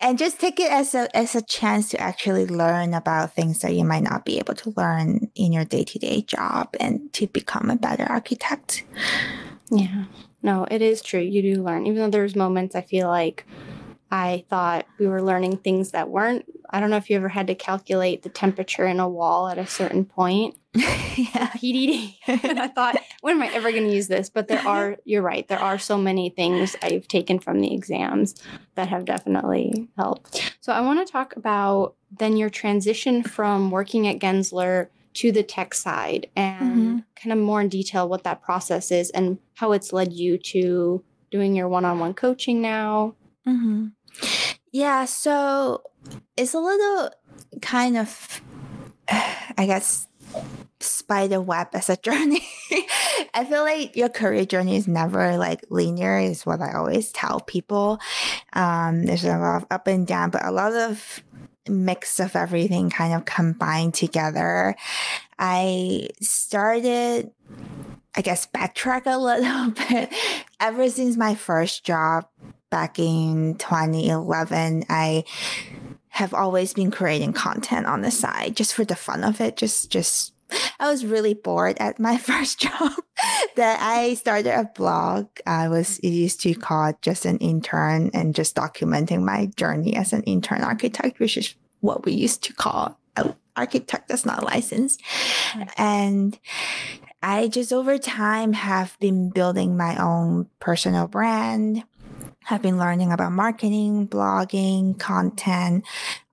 and 0.00 0.18
just 0.18 0.38
take 0.38 0.60
it 0.60 0.70
as 0.70 0.94
a 0.94 1.14
as 1.16 1.34
a 1.34 1.42
chance 1.42 1.88
to 1.90 2.00
actually 2.00 2.46
learn 2.46 2.92
about 2.92 3.34
things 3.34 3.60
that 3.60 3.74
you 3.74 3.84
might 3.84 4.02
not 4.02 4.26
be 4.26 4.38
able 4.38 4.54
to 4.54 4.74
learn 4.76 5.30
in 5.34 5.52
your 5.52 5.64
day-to-day 5.64 6.22
job 6.22 6.76
and 6.78 7.12
to 7.14 7.26
become 7.26 7.70
a 7.70 7.76
better 7.76 8.04
architect. 8.04 8.84
Yeah. 9.70 10.04
No, 10.42 10.66
it 10.70 10.82
is 10.82 11.00
true. 11.00 11.20
You 11.20 11.40
do 11.40 11.62
learn. 11.62 11.86
Even 11.86 12.02
though 12.02 12.10
there's 12.10 12.36
moments 12.36 12.74
I 12.74 12.82
feel 12.82 13.08
like 13.08 13.46
I 14.12 14.44
thought 14.50 14.86
we 14.98 15.06
were 15.06 15.22
learning 15.22 15.56
things 15.56 15.92
that 15.92 16.10
weren't. 16.10 16.44
I 16.68 16.80
don't 16.80 16.90
know 16.90 16.98
if 16.98 17.08
you 17.08 17.16
ever 17.16 17.30
had 17.30 17.46
to 17.46 17.54
calculate 17.54 18.22
the 18.22 18.28
temperature 18.28 18.86
in 18.86 19.00
a 19.00 19.08
wall 19.08 19.48
at 19.48 19.56
a 19.56 19.66
certain 19.66 20.04
point. 20.04 20.54
yeah. 20.74 20.84
PDD. 21.56 22.16
and 22.26 22.58
I 22.60 22.68
thought, 22.68 22.96
when 23.22 23.36
am 23.36 23.42
I 23.42 23.54
ever 23.54 23.70
going 23.70 23.84
to 23.84 23.94
use 23.94 24.08
this? 24.08 24.28
But 24.28 24.48
there 24.48 24.60
are, 24.66 24.98
you're 25.06 25.22
right, 25.22 25.48
there 25.48 25.58
are 25.58 25.78
so 25.78 25.96
many 25.96 26.28
things 26.28 26.76
I've 26.82 27.08
taken 27.08 27.38
from 27.38 27.60
the 27.60 27.72
exams 27.72 28.34
that 28.74 28.88
have 28.88 29.06
definitely 29.06 29.88
helped. 29.96 30.56
So 30.60 30.74
I 30.74 30.82
want 30.82 31.06
to 31.06 31.10
talk 31.10 31.34
about 31.34 31.94
then 32.10 32.36
your 32.36 32.50
transition 32.50 33.22
from 33.22 33.70
working 33.70 34.06
at 34.08 34.18
Gensler 34.18 34.88
to 35.14 35.32
the 35.32 35.42
tech 35.42 35.72
side 35.72 36.28
and 36.36 36.76
mm-hmm. 36.76 36.98
kind 37.16 37.32
of 37.32 37.38
more 37.38 37.62
in 37.62 37.70
detail 37.70 38.06
what 38.06 38.24
that 38.24 38.42
process 38.42 38.90
is 38.90 39.08
and 39.10 39.38
how 39.54 39.72
it's 39.72 39.90
led 39.90 40.12
you 40.12 40.36
to 40.36 41.02
doing 41.30 41.54
your 41.54 41.68
one 41.68 41.86
on 41.86 41.98
one 41.98 42.12
coaching 42.12 42.60
now. 42.60 43.14
Mm-hmm. 43.46 43.86
Yeah, 44.72 45.04
so 45.04 45.82
it's 46.36 46.54
a 46.54 46.60
little 46.60 47.10
kind 47.60 47.96
of, 47.96 48.40
I 49.08 49.66
guess, 49.66 50.08
spider 50.80 51.40
web 51.40 51.68
as 51.74 51.90
a 51.90 51.96
journey. 51.96 52.46
I 53.34 53.44
feel 53.44 53.62
like 53.62 53.96
your 53.96 54.08
career 54.08 54.44
journey 54.44 54.76
is 54.76 54.88
never 54.88 55.36
like 55.36 55.64
linear, 55.70 56.18
is 56.18 56.46
what 56.46 56.60
I 56.60 56.72
always 56.72 57.12
tell 57.12 57.40
people. 57.40 57.98
Um, 58.52 59.04
there's 59.04 59.24
a 59.24 59.38
lot 59.38 59.62
of 59.62 59.66
up 59.70 59.86
and 59.86 60.06
down, 60.06 60.30
but 60.30 60.44
a 60.44 60.50
lot 60.50 60.72
of 60.72 61.22
mix 61.68 62.18
of 62.18 62.34
everything 62.34 62.90
kind 62.90 63.14
of 63.14 63.24
combined 63.24 63.94
together. 63.94 64.74
I 65.38 66.08
started, 66.20 67.30
I 68.16 68.22
guess, 68.22 68.46
backtrack 68.46 69.06
a 69.06 69.18
little 69.18 69.70
bit. 69.70 70.12
Ever 70.60 70.88
since 70.88 71.16
my 71.16 71.34
first 71.34 71.84
job, 71.84 72.26
back 72.72 72.98
in 72.98 73.54
2011, 73.56 74.86
I 74.88 75.24
have 76.08 76.34
always 76.34 76.72
been 76.72 76.90
creating 76.90 77.34
content 77.34 77.86
on 77.86 78.00
the 78.00 78.10
side 78.10 78.56
just 78.56 78.74
for 78.74 78.84
the 78.84 78.96
fun 78.96 79.22
of 79.22 79.40
it. 79.40 79.56
Just, 79.58 79.90
just, 79.90 80.32
I 80.80 80.90
was 80.90 81.04
really 81.04 81.34
bored 81.34 81.76
at 81.78 82.00
my 82.00 82.16
first 82.30 82.58
job 82.58 82.92
that 83.56 83.78
I 83.80 84.14
started 84.14 84.58
a 84.58 84.70
blog. 84.74 85.28
I 85.46 85.68
was 85.68 85.98
it 85.98 86.08
used 86.08 86.40
to 86.40 86.54
call 86.54 86.94
just 87.02 87.26
an 87.26 87.38
intern 87.38 88.10
and 88.14 88.34
just 88.34 88.56
documenting 88.56 89.22
my 89.22 89.46
journey 89.54 89.94
as 89.94 90.12
an 90.14 90.22
intern 90.22 90.62
architect, 90.62 91.20
which 91.20 91.36
is 91.36 91.54
what 91.80 92.06
we 92.06 92.12
used 92.12 92.42
to 92.44 92.54
call 92.54 92.98
an 93.16 93.34
architect 93.54 94.08
that's 94.08 94.24
not 94.24 94.44
licensed. 94.44 95.02
And 95.76 96.38
I 97.22 97.46
just 97.48 97.72
over 97.72 97.98
time 97.98 98.52
have 98.52 98.98
been 98.98 99.30
building 99.30 99.76
my 99.76 99.96
own 100.02 100.48
personal 100.58 101.06
brand 101.06 101.84
have 102.44 102.62
been 102.62 102.78
learning 102.78 103.12
about 103.12 103.32
marketing, 103.32 104.08
blogging, 104.08 104.98
content, 104.98 105.84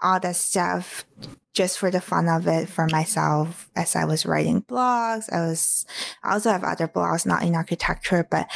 all 0.01 0.19
that 0.19 0.35
stuff 0.35 1.05
just 1.53 1.77
for 1.77 1.91
the 1.91 2.01
fun 2.01 2.27
of 2.29 2.47
it 2.47 2.69
for 2.69 2.87
myself 2.87 3.69
as 3.75 3.95
I 3.95 4.05
was 4.05 4.25
writing 4.25 4.61
blogs. 4.61 5.31
I 5.31 5.41
was 5.41 5.85
I 6.23 6.33
also 6.33 6.51
have 6.51 6.63
other 6.63 6.87
blogs, 6.87 7.25
not 7.25 7.43
in 7.43 7.55
architecture, 7.55 8.25
but 8.29 8.49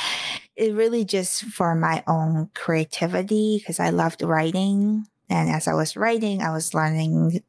it 0.55 0.73
really 0.73 1.03
just 1.03 1.43
for 1.45 1.75
my 1.75 2.03
own 2.07 2.49
creativity 2.53 3.57
because 3.57 3.79
I 3.79 3.89
loved 3.89 4.21
writing. 4.21 5.07
And 5.29 5.49
as 5.49 5.67
I 5.67 5.73
was 5.73 5.97
writing, 5.97 6.41
I 6.41 6.51
was 6.51 6.73
learning 6.73 7.43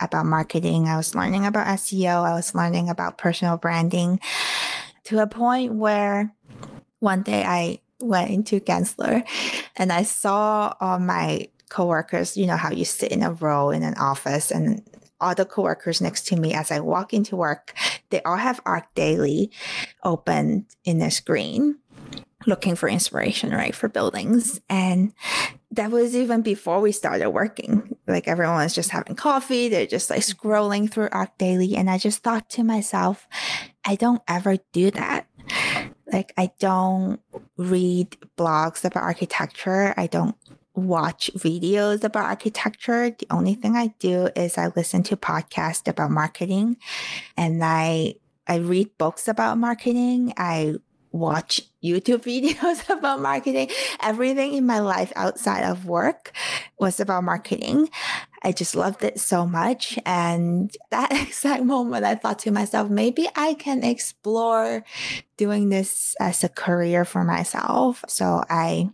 about 0.00 0.26
marketing, 0.26 0.88
I 0.88 0.96
was 0.96 1.14
learning 1.14 1.46
about 1.46 1.66
SEO, 1.66 2.24
I 2.24 2.34
was 2.34 2.54
learning 2.54 2.88
about 2.88 3.18
personal 3.18 3.56
branding 3.56 4.20
to 5.04 5.20
a 5.20 5.26
point 5.26 5.74
where 5.74 6.32
one 7.00 7.22
day 7.22 7.44
I 7.44 7.80
went 8.00 8.30
into 8.30 8.60
Gensler 8.60 9.24
and 9.76 9.92
I 9.92 10.02
saw 10.02 10.74
all 10.80 10.98
my 10.98 11.48
coworkers, 11.68 12.36
you 12.36 12.46
know, 12.46 12.56
how 12.56 12.70
you 12.70 12.84
sit 12.84 13.12
in 13.12 13.22
a 13.22 13.32
row 13.32 13.70
in 13.70 13.82
an 13.82 13.94
office 13.94 14.50
and 14.50 14.82
all 15.20 15.34
the 15.34 15.44
coworkers 15.44 16.00
next 16.00 16.26
to 16.26 16.36
me 16.36 16.52
as 16.54 16.70
I 16.70 16.80
walk 16.80 17.14
into 17.14 17.36
work, 17.36 17.72
they 18.10 18.22
all 18.22 18.36
have 18.36 18.62
ArchDaily 18.64 19.50
open 20.04 20.66
in 20.84 20.98
their 20.98 21.10
screen 21.10 21.78
looking 22.46 22.74
for 22.74 22.88
inspiration, 22.88 23.50
right, 23.52 23.74
for 23.74 23.88
buildings. 23.88 24.60
And 24.68 25.12
that 25.70 25.90
was 25.90 26.14
even 26.14 26.42
before 26.42 26.80
we 26.80 26.92
started 26.92 27.30
working. 27.30 27.96
Like 28.06 28.28
everyone 28.28 28.56
was 28.56 28.74
just 28.74 28.90
having 28.90 29.16
coffee, 29.16 29.68
they're 29.68 29.86
just 29.86 30.10
like 30.10 30.20
scrolling 30.20 30.90
through 30.90 31.08
ArchDaily. 31.08 31.76
And 31.76 31.88
I 31.88 31.98
just 31.98 32.22
thought 32.22 32.48
to 32.50 32.64
myself, 32.64 33.26
I 33.84 33.96
don't 33.96 34.22
ever 34.28 34.56
do 34.72 34.90
that. 34.92 35.26
Like, 36.14 36.32
I 36.36 36.52
don't 36.60 37.18
read 37.56 38.16
blogs 38.38 38.84
about 38.84 39.02
architecture. 39.02 39.92
I 39.96 40.06
don't 40.06 40.36
watch 40.76 41.28
videos 41.34 42.04
about 42.04 42.26
architecture. 42.26 43.10
The 43.10 43.26
only 43.30 43.56
thing 43.56 43.74
I 43.74 43.88
do 43.98 44.28
is 44.36 44.56
I 44.56 44.70
listen 44.76 45.02
to 45.04 45.16
podcasts 45.16 45.88
about 45.88 46.12
marketing 46.12 46.76
and 47.36 47.64
I 47.64 48.14
I 48.46 48.56
read 48.56 48.96
books 48.96 49.26
about 49.26 49.58
marketing. 49.58 50.34
I 50.36 50.76
watch 51.10 51.60
YouTube 51.82 52.22
videos 52.30 52.88
about 52.88 53.20
marketing. 53.20 53.70
Everything 54.00 54.54
in 54.54 54.66
my 54.66 54.78
life 54.78 55.12
outside 55.16 55.64
of 55.64 55.86
work 55.86 56.30
was 56.78 57.00
about 57.00 57.24
marketing. 57.24 57.88
I 58.44 58.52
just 58.52 58.74
loved 58.74 59.02
it 59.02 59.18
so 59.18 59.46
much. 59.46 59.98
And 60.04 60.70
that 60.90 61.12
exact 61.28 61.64
moment, 61.64 62.04
I 62.04 62.14
thought 62.14 62.38
to 62.40 62.50
myself, 62.50 62.90
maybe 62.90 63.26
I 63.34 63.54
can 63.54 63.82
explore 63.82 64.84
doing 65.36 65.70
this 65.70 66.14
as 66.20 66.44
a 66.44 66.48
career 66.48 67.04
for 67.04 67.24
myself. 67.24 68.04
So 68.06 68.44
I 68.50 68.90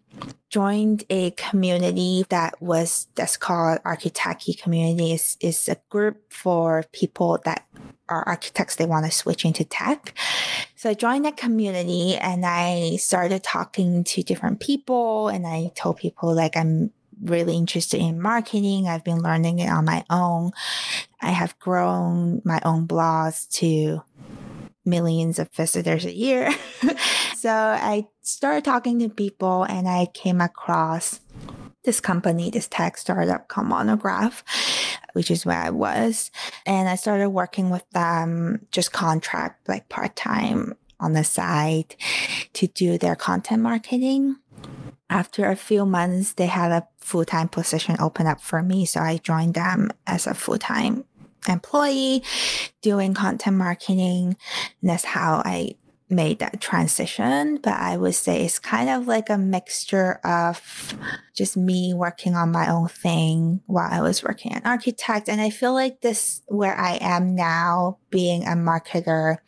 joined 0.48 1.04
a 1.10 1.32
community 1.32 2.24
that 2.28 2.60
was 2.62 3.08
that's 3.16 3.36
called 3.36 3.80
Architecty 3.84 4.60
Community. 4.60 5.12
It's, 5.12 5.36
it's 5.40 5.68
a 5.68 5.76
group 5.90 6.32
for 6.32 6.84
people 6.92 7.38
that 7.44 7.66
are 8.08 8.26
architects 8.26 8.76
they 8.76 8.86
want 8.86 9.06
to 9.06 9.12
switch 9.12 9.44
into 9.44 9.64
tech. 9.64 10.14
So 10.76 10.90
I 10.90 10.94
joined 10.94 11.24
that 11.24 11.36
community 11.36 12.16
and 12.16 12.44
I 12.46 12.96
started 12.96 13.42
talking 13.42 14.04
to 14.04 14.22
different 14.22 14.60
people 14.60 15.28
and 15.28 15.46
I 15.46 15.70
told 15.74 15.98
people 15.98 16.34
like 16.34 16.56
I'm 16.56 16.90
really 17.22 17.56
interested 17.56 18.00
in 18.00 18.20
marketing. 18.20 18.88
I've 18.88 19.04
been 19.04 19.22
learning 19.22 19.58
it 19.58 19.68
on 19.68 19.84
my 19.84 20.04
own. 20.10 20.52
I 21.20 21.30
have 21.30 21.58
grown 21.58 22.42
my 22.44 22.60
own 22.64 22.86
blogs 22.86 23.48
to 23.58 24.02
millions 24.84 25.38
of 25.38 25.50
visitors 25.52 26.04
a 26.04 26.14
year. 26.14 26.50
so 27.36 27.50
I 27.50 28.06
started 28.22 28.64
talking 28.64 28.98
to 29.00 29.08
people 29.08 29.64
and 29.64 29.88
I 29.88 30.06
came 30.06 30.40
across 30.40 31.20
this 31.84 32.00
company, 32.00 32.50
this 32.50 32.68
tech 32.68 32.96
startup 32.96 33.48
called 33.48 33.66
Monograph, 33.66 34.44
which 35.14 35.30
is 35.30 35.46
where 35.46 35.58
I 35.58 35.70
was. 35.70 36.30
And 36.66 36.88
I 36.88 36.96
started 36.96 37.30
working 37.30 37.70
with 37.70 37.88
them, 37.90 38.66
just 38.70 38.92
contract, 38.92 39.68
like 39.68 39.88
part 39.88 40.16
time 40.16 40.74
on 40.98 41.14
the 41.14 41.24
side 41.24 41.96
to 42.52 42.66
do 42.66 42.98
their 42.98 43.16
content 43.16 43.62
marketing 43.62 44.36
after 45.10 45.50
a 45.50 45.56
few 45.56 45.84
months, 45.84 46.32
they 46.34 46.46
had 46.46 46.70
a 46.70 46.86
full 47.00 47.24
time 47.24 47.48
position 47.48 47.96
open 48.00 48.26
up 48.26 48.40
for 48.40 48.62
me. 48.62 48.86
So 48.86 49.00
I 49.00 49.18
joined 49.18 49.54
them 49.54 49.90
as 50.06 50.26
a 50.26 50.34
full 50.34 50.58
time 50.58 51.04
employee 51.48 52.22
doing 52.80 53.12
content 53.12 53.56
marketing. 53.56 54.36
And 54.80 54.90
that's 54.90 55.04
how 55.04 55.42
I 55.44 55.74
made 56.10 56.40
that 56.40 56.60
transition, 56.60 57.56
but 57.62 57.72
I 57.72 57.96
would 57.96 58.16
say 58.16 58.44
it's 58.44 58.58
kind 58.58 58.90
of 58.90 59.06
like 59.06 59.30
a 59.30 59.38
mixture 59.38 60.14
of 60.24 60.94
just 61.36 61.56
me 61.56 61.94
working 61.94 62.34
on 62.34 62.50
my 62.50 62.68
own 62.68 62.88
thing 62.88 63.60
while 63.66 63.88
I 63.90 64.00
was 64.00 64.22
working 64.22 64.52
an 64.52 64.62
architect. 64.64 65.28
And 65.28 65.40
I 65.40 65.50
feel 65.50 65.72
like 65.72 66.00
this, 66.00 66.42
where 66.48 66.76
I 66.76 66.98
am 67.00 67.36
now, 67.36 67.98
being 68.10 68.42
a 68.42 68.52
marketer 68.52 69.38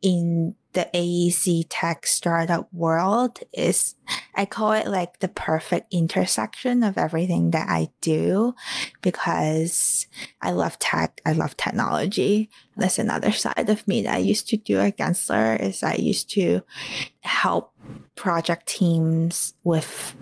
in 0.00 0.54
the 0.72 0.88
AEC 0.94 1.66
tech 1.68 2.06
startup 2.06 2.72
world 2.72 3.40
is 3.52 3.94
I 4.34 4.44
call 4.44 4.72
it 4.72 4.86
like 4.86 5.18
the 5.18 5.28
perfect 5.28 5.92
intersection 5.92 6.82
of 6.82 6.98
everything 6.98 7.50
that 7.52 7.68
I 7.68 7.88
do 8.00 8.54
because 9.00 10.06
I 10.42 10.52
love 10.52 10.78
tech, 10.78 11.20
I 11.24 11.32
love 11.32 11.56
technology. 11.56 12.50
That's 12.76 12.98
another 12.98 13.32
side 13.32 13.68
of 13.68 13.86
me 13.88 14.02
that 14.02 14.14
I 14.14 14.18
used 14.18 14.48
to 14.48 14.56
do 14.56 14.78
at 14.78 14.98
Gensler 14.98 15.60
is 15.60 15.82
I 15.82 15.94
used 15.94 16.30
to 16.30 16.62
help 17.20 17.72
project 18.14 18.66
teams 18.66 19.54
with 19.64 20.14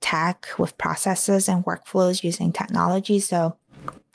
tech, 0.00 0.48
with 0.56 0.78
processes 0.78 1.48
and 1.48 1.64
workflows 1.64 2.24
using 2.24 2.52
technology. 2.52 3.18
So 3.18 3.56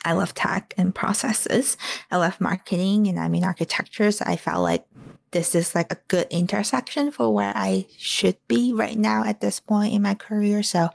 I 0.03 0.13
love 0.13 0.33
tech 0.33 0.73
and 0.77 0.93
processes. 0.93 1.77
I 2.11 2.17
love 2.17 2.39
marketing 2.39 3.07
and 3.07 3.19
I 3.19 3.27
mean 3.27 3.43
architecture. 3.43 4.11
So 4.11 4.23
I 4.27 4.35
felt 4.35 4.63
like 4.63 4.85
this 5.31 5.55
is 5.55 5.75
like 5.75 5.91
a 5.91 5.97
good 6.07 6.27
intersection 6.29 7.11
for 7.11 7.33
where 7.33 7.53
I 7.55 7.87
should 7.97 8.37
be 8.47 8.73
right 8.73 8.97
now 8.97 9.23
at 9.23 9.41
this 9.41 9.59
point 9.59 9.93
in 9.93 10.01
my 10.01 10.13
career. 10.13 10.63
So 10.63 10.89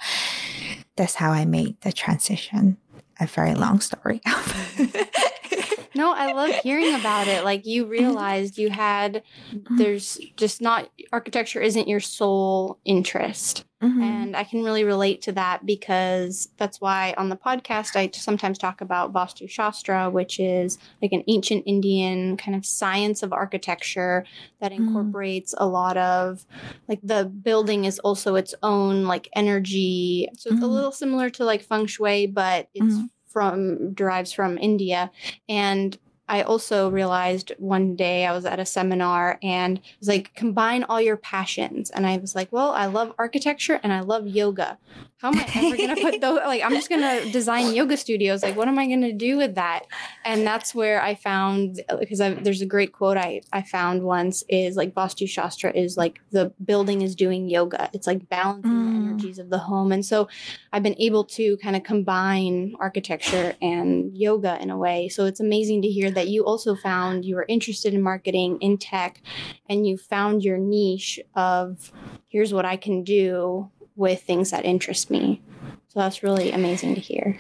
that's 0.96 1.16
how 1.16 1.32
I 1.32 1.44
made 1.44 1.80
the 1.82 1.92
transition. 1.92 2.76
A 3.20 3.26
very 3.26 3.54
long 3.54 3.80
story. 3.80 4.22
no, 5.94 6.12
I 6.12 6.32
love 6.32 6.54
hearing 6.62 6.94
about 6.94 7.28
it. 7.28 7.44
Like 7.44 7.66
you 7.66 7.82
mm-hmm. 7.82 7.90
realized 7.90 8.56
you 8.56 8.70
had, 8.70 9.22
mm-hmm. 9.52 9.76
there's 9.76 10.18
just 10.36 10.62
not, 10.62 10.90
architecture 11.12 11.60
isn't 11.60 11.88
your 11.88 12.00
sole 12.00 12.78
interest. 12.84 13.66
Mm-hmm. 13.82 14.02
And 14.02 14.36
I 14.36 14.44
can 14.44 14.62
really 14.62 14.84
relate 14.84 15.22
to 15.22 15.32
that 15.32 15.64
because 15.64 16.48
that's 16.58 16.82
why 16.82 17.14
on 17.16 17.30
the 17.30 17.36
podcast 17.36 17.96
I 17.96 18.10
sometimes 18.12 18.58
talk 18.58 18.82
about 18.82 19.12
Vastu 19.12 19.48
Shastra, 19.48 20.10
which 20.10 20.38
is 20.38 20.78
like 21.00 21.12
an 21.12 21.24
ancient 21.28 21.64
Indian 21.66 22.36
kind 22.36 22.54
of 22.54 22.66
science 22.66 23.22
of 23.22 23.32
architecture 23.32 24.26
that 24.60 24.72
mm-hmm. 24.72 24.86
incorporates 24.86 25.54
mm. 25.54 25.62
a 25.62 25.66
lot 25.66 25.96
of 25.96 26.44
like 26.88 27.00
the 27.02 27.24
building 27.24 27.86
is 27.86 27.98
also 28.00 28.34
its 28.34 28.54
own 28.62 29.04
like 29.04 29.28
energy. 29.34 30.28
So 30.36 30.50
it's 30.50 30.56
mm-hmm. 30.56 30.64
a 30.64 30.68
little 30.68 30.92
similar 30.92 31.30
to 31.30 31.44
like 31.44 31.62
feng 31.62 31.86
shui, 31.86 32.26
but 32.26 32.68
it's 32.74 32.94
mm-hmm. 32.94 33.06
from 33.28 33.94
derives 33.94 34.32
from 34.32 34.58
India. 34.58 35.10
And 35.48 35.96
I 36.30 36.42
also 36.42 36.88
realized 36.88 37.52
one 37.58 37.96
day 37.96 38.24
I 38.24 38.32
was 38.32 38.44
at 38.44 38.60
a 38.60 38.64
seminar 38.64 39.38
and 39.42 39.78
it 39.78 39.84
was 39.98 40.08
like, 40.08 40.32
combine 40.36 40.84
all 40.84 41.00
your 41.00 41.16
passions. 41.16 41.90
And 41.90 42.06
I 42.06 42.18
was 42.18 42.36
like, 42.36 42.52
well, 42.52 42.70
I 42.70 42.86
love 42.86 43.12
architecture 43.18 43.80
and 43.82 43.92
I 43.92 44.00
love 44.00 44.28
yoga 44.28 44.78
how 45.20 45.28
am 45.28 45.38
I 45.38 45.46
ever 45.54 45.76
going 45.76 45.94
to 45.94 46.02
put 46.02 46.20
those? 46.20 46.38
Like, 46.38 46.62
I'm 46.62 46.72
just 46.72 46.88
going 46.88 47.02
to 47.02 47.30
design 47.30 47.74
yoga 47.74 47.96
studios. 47.96 48.42
Like, 48.42 48.56
what 48.56 48.68
am 48.68 48.78
I 48.78 48.86
going 48.86 49.02
to 49.02 49.12
do 49.12 49.36
with 49.36 49.54
that? 49.56 49.84
And 50.24 50.46
that's 50.46 50.74
where 50.74 51.02
I 51.02 51.14
found, 51.14 51.82
because 51.98 52.18
there's 52.18 52.62
a 52.62 52.66
great 52.66 52.92
quote 52.92 53.18
I, 53.18 53.42
I 53.52 53.62
found 53.62 54.02
once 54.02 54.42
is 54.48 54.76
like 54.76 54.94
Vastu 54.94 55.28
Shastra 55.28 55.72
is 55.72 55.98
like 55.98 56.20
the 56.30 56.52
building 56.64 57.02
is 57.02 57.14
doing 57.14 57.50
yoga. 57.50 57.90
It's 57.92 58.06
like 58.06 58.28
balancing 58.30 58.70
mm. 58.70 58.94
the 58.94 59.08
energies 59.08 59.38
of 59.38 59.50
the 59.50 59.58
home. 59.58 59.92
And 59.92 60.04
so 60.04 60.28
I've 60.72 60.82
been 60.82 60.96
able 60.98 61.24
to 61.24 61.58
kind 61.58 61.76
of 61.76 61.82
combine 61.82 62.74
architecture 62.80 63.54
and 63.60 64.16
yoga 64.16 64.58
in 64.60 64.70
a 64.70 64.78
way. 64.78 65.10
So 65.10 65.26
it's 65.26 65.40
amazing 65.40 65.82
to 65.82 65.88
hear 65.88 66.10
that 66.20 66.28
you 66.28 66.44
also 66.44 66.76
found 66.76 67.24
you 67.24 67.34
were 67.34 67.46
interested 67.48 67.94
in 67.94 68.02
marketing, 68.02 68.58
in 68.60 68.76
tech, 68.76 69.22
and 69.70 69.86
you 69.86 69.96
found 69.96 70.44
your 70.44 70.58
niche 70.58 71.18
of 71.34 71.90
here's 72.28 72.52
what 72.52 72.66
I 72.66 72.76
can 72.76 73.02
do 73.02 73.70
with 73.96 74.22
things 74.22 74.50
that 74.50 74.66
interest 74.66 75.10
me. 75.10 75.40
So 75.88 76.00
that's 76.00 76.22
really 76.22 76.52
amazing 76.52 76.94
to 76.94 77.00
hear. 77.00 77.38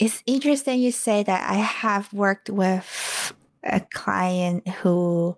It's 0.00 0.24
interesting 0.26 0.80
you 0.80 0.90
say 0.90 1.22
that 1.22 1.48
I 1.48 1.58
have 1.58 2.12
worked 2.12 2.50
with 2.50 3.32
a 3.62 3.78
client 3.78 4.66
who 4.68 5.36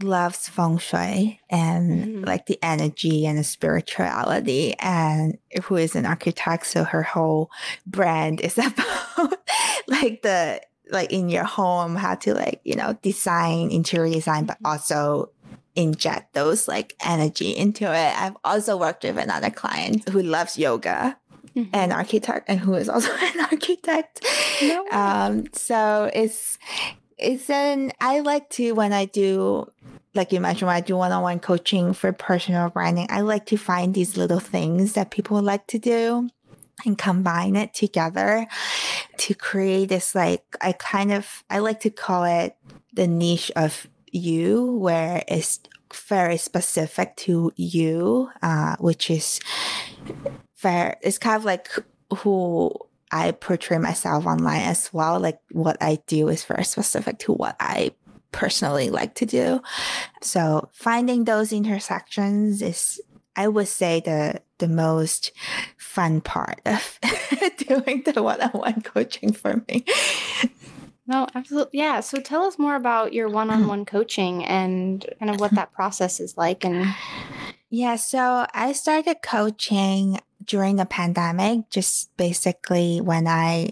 loves 0.00 0.48
feng 0.48 0.78
shui 0.78 1.40
and 1.50 1.90
mm-hmm. 1.90 2.24
like 2.24 2.46
the 2.46 2.58
energy 2.62 3.26
and 3.26 3.36
the 3.36 3.44
spirituality 3.44 4.74
and 4.78 5.38
who 5.64 5.76
is 5.76 5.96
an 5.96 6.06
architect 6.06 6.66
so 6.66 6.84
her 6.84 7.02
whole 7.02 7.50
brand 7.84 8.40
is 8.40 8.56
about 8.58 9.34
like 9.88 10.22
the 10.22 10.60
like 10.90 11.12
in 11.12 11.28
your 11.28 11.44
home 11.44 11.96
how 11.96 12.14
to 12.14 12.34
like 12.34 12.60
you 12.64 12.74
know 12.74 12.96
design 13.02 13.70
interior 13.70 14.14
design 14.14 14.44
but 14.44 14.56
mm-hmm. 14.56 14.66
also 14.66 15.30
inject 15.76 16.34
those 16.34 16.68
like 16.68 16.94
energy 17.04 17.50
into 17.50 17.84
it. 17.84 18.20
I've 18.20 18.36
also 18.44 18.76
worked 18.76 19.04
with 19.04 19.18
another 19.18 19.50
client 19.50 20.08
who 20.08 20.22
loves 20.22 20.58
yoga. 20.58 21.16
Mm-hmm. 21.56 21.74
An 21.74 21.90
architect 21.90 22.48
and 22.48 22.60
who 22.60 22.74
is 22.74 22.88
also 22.88 23.10
an 23.20 23.40
architect. 23.40 24.24
No 24.62 24.86
um, 24.92 25.46
so 25.52 26.08
it's 26.14 26.58
it's 27.18 27.50
an 27.50 27.90
I 28.00 28.20
like 28.20 28.48
to 28.50 28.72
when 28.72 28.92
I 28.92 29.06
do 29.06 29.68
like 30.14 30.30
you 30.30 30.40
mentioned 30.40 30.68
when 30.68 30.76
I 30.76 30.80
do 30.80 30.96
one-on-one 30.96 31.40
coaching 31.40 31.92
for 31.92 32.12
personal 32.12 32.68
branding, 32.68 33.08
I 33.10 33.22
like 33.22 33.46
to 33.46 33.56
find 33.56 33.94
these 33.94 34.16
little 34.16 34.38
things 34.38 34.92
that 34.92 35.10
people 35.10 35.42
like 35.42 35.66
to 35.68 35.78
do 35.80 36.30
and 36.84 36.98
combine 36.98 37.56
it 37.56 37.74
together 37.74 38.46
to 39.18 39.34
create 39.34 39.88
this 39.88 40.14
like 40.14 40.44
I 40.60 40.72
kind 40.72 41.12
of 41.12 41.44
I 41.50 41.58
like 41.58 41.80
to 41.80 41.90
call 41.90 42.24
it 42.24 42.56
the 42.92 43.06
niche 43.06 43.52
of 43.56 43.86
you 44.12 44.72
where 44.76 45.22
it's 45.28 45.60
very 45.92 46.36
specific 46.36 47.16
to 47.16 47.52
you, 47.56 48.30
uh, 48.42 48.76
which 48.78 49.10
is 49.10 49.40
fair. 50.54 50.96
It's 51.02 51.18
kind 51.18 51.36
of 51.36 51.44
like 51.44 51.68
who 52.18 52.72
I 53.10 53.32
portray 53.32 53.78
myself 53.78 54.26
online 54.26 54.62
as 54.62 54.92
well. 54.92 55.18
Like 55.18 55.40
what 55.50 55.76
I 55.80 55.98
do 56.06 56.28
is 56.28 56.44
very 56.44 56.64
specific 56.64 57.18
to 57.20 57.32
what 57.32 57.56
I 57.58 57.92
personally 58.32 58.90
like 58.90 59.14
to 59.16 59.26
do. 59.26 59.60
So 60.22 60.68
finding 60.72 61.24
those 61.24 61.52
intersections 61.52 62.62
is 62.62 63.00
I 63.40 63.48
would 63.48 63.68
say 63.68 64.00
the 64.00 64.42
the 64.58 64.68
most 64.68 65.32
fun 65.78 66.20
part 66.20 66.60
of 66.66 66.98
doing 67.56 68.02
the 68.04 68.22
one-on-one 68.22 68.82
coaching 68.82 69.32
for 69.32 69.64
me. 69.66 69.86
No, 71.06 71.26
absolutely. 71.34 71.78
Yeah. 71.78 72.00
So 72.00 72.20
tell 72.20 72.44
us 72.44 72.58
more 72.58 72.76
about 72.76 73.14
your 73.14 73.30
one 73.30 73.48
on 73.48 73.66
one 73.66 73.86
coaching 73.86 74.44
and 74.44 75.04
kind 75.18 75.30
of 75.30 75.40
what 75.40 75.52
that 75.52 75.72
process 75.72 76.20
is 76.20 76.36
like. 76.36 76.64
And 76.64 76.94
yeah, 77.70 77.96
so 77.96 78.46
I 78.52 78.72
started 78.72 79.22
coaching 79.22 80.20
during 80.44 80.76
the 80.76 80.84
pandemic, 80.84 81.70
just 81.70 82.14
basically 82.18 83.00
when 83.00 83.26
I 83.26 83.70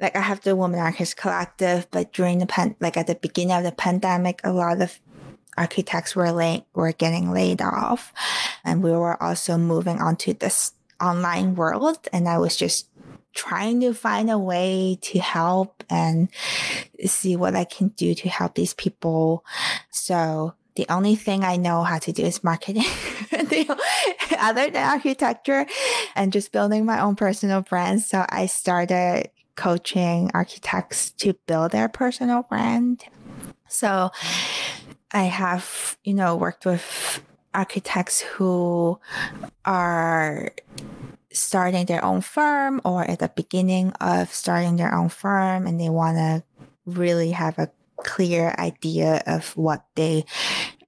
like 0.00 0.16
I 0.16 0.20
have 0.20 0.40
the 0.40 0.56
Women 0.56 0.80
Architects 0.80 1.12
Collective, 1.12 1.86
but 1.90 2.14
during 2.14 2.38
the 2.38 2.46
pan 2.46 2.76
like 2.80 2.96
at 2.96 3.08
the 3.08 3.14
beginning 3.14 3.56
of 3.56 3.64
the 3.64 3.72
pandemic, 3.72 4.40
a 4.42 4.52
lot 4.52 4.80
of 4.80 4.98
architects 5.56 6.14
were 6.14 6.32
late 6.32 6.64
were 6.74 6.92
getting 6.92 7.32
laid 7.32 7.62
off, 7.62 8.12
and 8.64 8.82
we 8.82 8.92
were 8.92 9.20
also 9.22 9.56
moving 9.56 10.00
on 10.00 10.16
to 10.16 10.34
this 10.34 10.72
online 11.00 11.54
world, 11.54 11.98
and 12.12 12.28
I 12.28 12.38
was 12.38 12.56
just 12.56 12.88
trying 13.34 13.80
to 13.80 13.92
find 13.92 14.30
a 14.30 14.38
way 14.38 14.98
to 15.02 15.18
help 15.18 15.84
and 15.90 16.28
see 17.04 17.36
what 17.36 17.54
I 17.54 17.64
can 17.64 17.88
do 17.88 18.14
to 18.14 18.28
help 18.28 18.54
these 18.54 18.74
people. 18.74 19.44
So 19.90 20.54
the 20.74 20.86
only 20.88 21.16
thing 21.16 21.44
I 21.44 21.56
know 21.56 21.84
how 21.84 21.98
to 21.98 22.12
do 22.12 22.24
is 22.24 22.42
marketing, 22.42 22.84
other 24.38 24.70
than 24.70 24.76
architecture 24.76 25.66
and 26.14 26.32
just 26.32 26.52
building 26.52 26.84
my 26.84 27.00
own 27.00 27.14
personal 27.14 27.62
brand. 27.62 28.02
So 28.02 28.24
I 28.28 28.46
started 28.46 29.30
coaching 29.54 30.30
architects 30.34 31.10
to 31.10 31.34
build 31.46 31.72
their 31.72 31.88
personal 31.88 32.42
brand. 32.42 33.04
So 33.68 34.10
I 35.16 35.22
have, 35.22 35.96
you 36.04 36.12
know, 36.12 36.36
worked 36.36 36.66
with 36.66 37.22
architects 37.54 38.20
who 38.20 39.00
are 39.64 40.52
starting 41.32 41.86
their 41.86 42.04
own 42.04 42.20
firm 42.20 42.82
or 42.84 43.02
at 43.10 43.20
the 43.20 43.30
beginning 43.30 43.92
of 43.92 44.30
starting 44.30 44.76
their 44.76 44.94
own 44.94 45.08
firm 45.08 45.66
and 45.66 45.80
they 45.80 45.88
want 45.88 46.18
to 46.18 46.44
really 46.84 47.30
have 47.30 47.58
a 47.58 47.70
clear 47.96 48.54
idea 48.58 49.22
of 49.26 49.56
what 49.56 49.86
they 49.94 50.26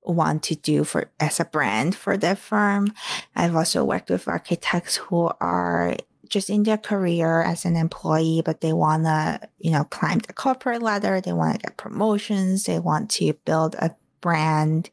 want 0.03 0.43
to 0.43 0.55
do 0.57 0.85
for 0.85 1.11
as 1.19 1.41
a 1.41 1.47
brand 1.47 1.95
for 1.95 2.19
their 2.19 2.37
firm. 2.37 2.93
I've 3.35 3.57
also 3.57 3.83
worked 3.83 4.11
with 4.11 4.29
architects 4.29 4.97
who 4.97 5.31
are 5.41 5.97
just 6.29 6.51
in 6.51 6.65
their 6.65 6.77
career 6.77 7.41
as 7.41 7.65
an 7.65 7.77
employee, 7.77 8.43
but 8.45 8.61
they 8.61 8.75
want 8.75 9.05
to, 9.05 9.41
you 9.59 9.71
know, 9.71 9.85
climb 9.85 10.19
the 10.19 10.35
corporate 10.35 10.83
ladder. 10.83 11.19
They 11.19 11.33
want 11.33 11.55
to 11.55 11.63
get 11.63 11.79
promotions. 11.79 12.65
They 12.65 12.79
want 12.79 13.09
to 13.13 13.33
build 13.47 13.75
a 13.77 13.97
brand 14.21 14.91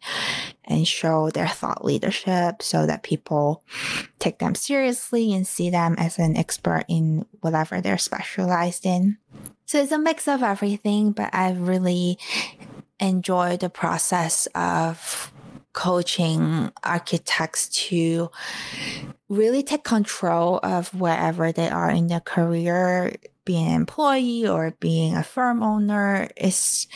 and 0.65 0.87
show 0.87 1.29
their 1.29 1.47
thought 1.47 1.85
leadership 1.85 2.61
so 2.61 2.85
that 2.85 3.03
people 3.03 3.63
take 4.19 4.39
them 4.39 4.55
seriously 4.55 5.33
and 5.33 5.45
see 5.45 5.69
them 5.69 5.95
as 5.97 6.17
an 6.17 6.35
expert 6.35 6.85
in 6.87 7.25
whatever 7.41 7.81
they're 7.81 7.97
specialized 7.97 8.85
in. 8.85 9.17
So 9.65 9.81
it's 9.81 9.91
a 9.91 9.97
mix 9.97 10.27
of 10.27 10.43
everything, 10.43 11.11
but 11.11 11.33
I 11.33 11.51
really 11.51 12.17
enjoy 12.99 13.57
the 13.57 13.69
process 13.69 14.47
of 14.55 15.31
coaching 15.73 16.71
architects 16.83 17.67
to 17.67 18.31
really 19.27 19.61
take 19.61 19.83
control 19.83 20.59
of 20.63 20.93
wherever 20.93 21.51
they 21.51 21.69
are 21.69 21.91
in 21.91 22.07
their 22.07 22.21
career 22.21 23.13
being 23.45 23.67
an 23.67 23.73
employee 23.73 24.47
or 24.47 24.75
being 24.79 25.15
a 25.15 25.23
firm 25.23 25.63
owner 25.63 26.27
is 26.35 26.87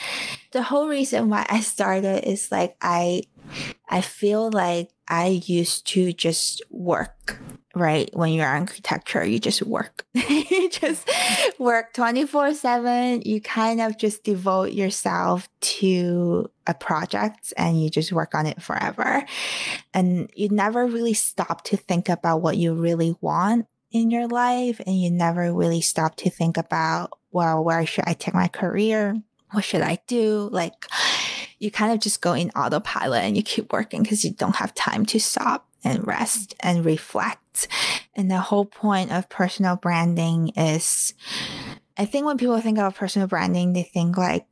the 0.52 0.64
whole 0.64 0.88
reason 0.88 1.30
why 1.30 1.46
I 1.50 1.62
started 1.62 2.28
is 2.28 2.52
like 2.52 2.76
I 2.82 3.24
I 3.88 4.02
feel 4.02 4.52
like 4.52 4.90
I 5.08 5.42
used 5.46 5.88
to 5.88 6.14
just 6.14 6.62
work, 6.70 7.40
right? 7.74 8.10
When 8.16 8.34
you're 8.34 8.46
architecture, 8.46 9.26
you 9.26 9.40
just 9.40 9.64
work. 9.64 10.06
you 10.14 10.70
just 10.70 11.10
work 11.58 11.94
24 11.94 12.54
7. 12.54 13.24
You 13.26 13.42
kind 13.42 13.82
of 13.82 13.98
just 13.98 14.24
devote 14.24 14.72
yourself 14.74 15.50
to 15.62 16.50
a 16.68 16.74
project 16.76 17.54
and 17.58 17.82
you 17.82 17.90
just 17.90 18.12
work 18.12 18.36
on 18.36 18.46
it 18.46 18.62
forever. 18.62 19.26
And 19.94 20.30
you 20.36 20.50
never 20.50 20.86
really 20.86 21.16
stop 21.16 21.64
to 21.66 21.78
think 21.78 22.10
about 22.10 22.42
what 22.42 22.58
you 22.58 22.74
really 22.74 23.16
want 23.22 23.66
in 23.92 24.12
your 24.12 24.28
life. 24.28 24.80
And 24.86 25.00
you 25.00 25.12
never 25.12 25.54
really 25.54 25.82
stop 25.82 26.16
to 26.18 26.30
think 26.30 26.58
about, 26.58 27.18
well, 27.32 27.64
where 27.64 27.86
should 27.86 28.06
I 28.08 28.14
take 28.14 28.34
my 28.34 28.48
career? 28.48 29.22
What 29.52 29.64
should 29.64 29.82
I 29.82 30.00
do? 30.08 30.50
Like, 30.52 30.86
you 31.60 31.72
kind 31.72 31.92
of 31.92 32.00
just 32.00 32.22
go 32.22 32.34
in 32.34 32.52
autopilot 32.52 33.24
and 33.24 33.36
you 33.36 33.44
keep 33.44 33.74
working 33.74 34.04
because 34.04 34.24
you 34.24 34.32
don't 34.32 34.56
have 34.56 34.74
time 34.74 35.06
to 35.08 35.20
stop 35.20 35.68
and 35.84 36.06
rest 36.06 36.56
and 36.60 36.86
reflect. 36.86 37.68
And 38.16 38.30
the 38.30 38.40
whole 38.40 38.66
point 38.66 39.12
of 39.12 39.30
personal 39.30 39.76
branding 39.76 40.50
is 40.56 41.14
I 41.98 42.06
think 42.06 42.26
when 42.26 42.38
people 42.38 42.60
think 42.62 42.80
of 42.80 42.96
personal 42.96 43.28
branding, 43.28 43.74
they 43.74 43.84
think 43.84 44.18
like, 44.18 44.46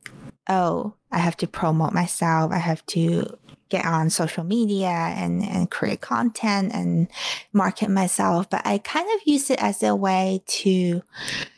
oh, 0.48 0.94
I 1.10 1.18
have 1.18 1.36
to 1.38 1.46
promote 1.46 1.92
myself, 1.92 2.52
I 2.52 2.58
have 2.58 2.84
to 2.86 3.38
get 3.68 3.84
on 3.84 4.10
social 4.10 4.44
media 4.44 4.88
and, 4.88 5.44
and 5.44 5.70
create 5.70 6.00
content 6.00 6.72
and 6.72 7.08
market 7.52 7.90
myself. 7.90 8.48
But 8.50 8.62
I 8.64 8.78
kind 8.78 9.08
of 9.14 9.26
use 9.26 9.50
it 9.50 9.62
as 9.62 9.82
a 9.82 9.94
way 9.94 10.42
to 10.46 11.02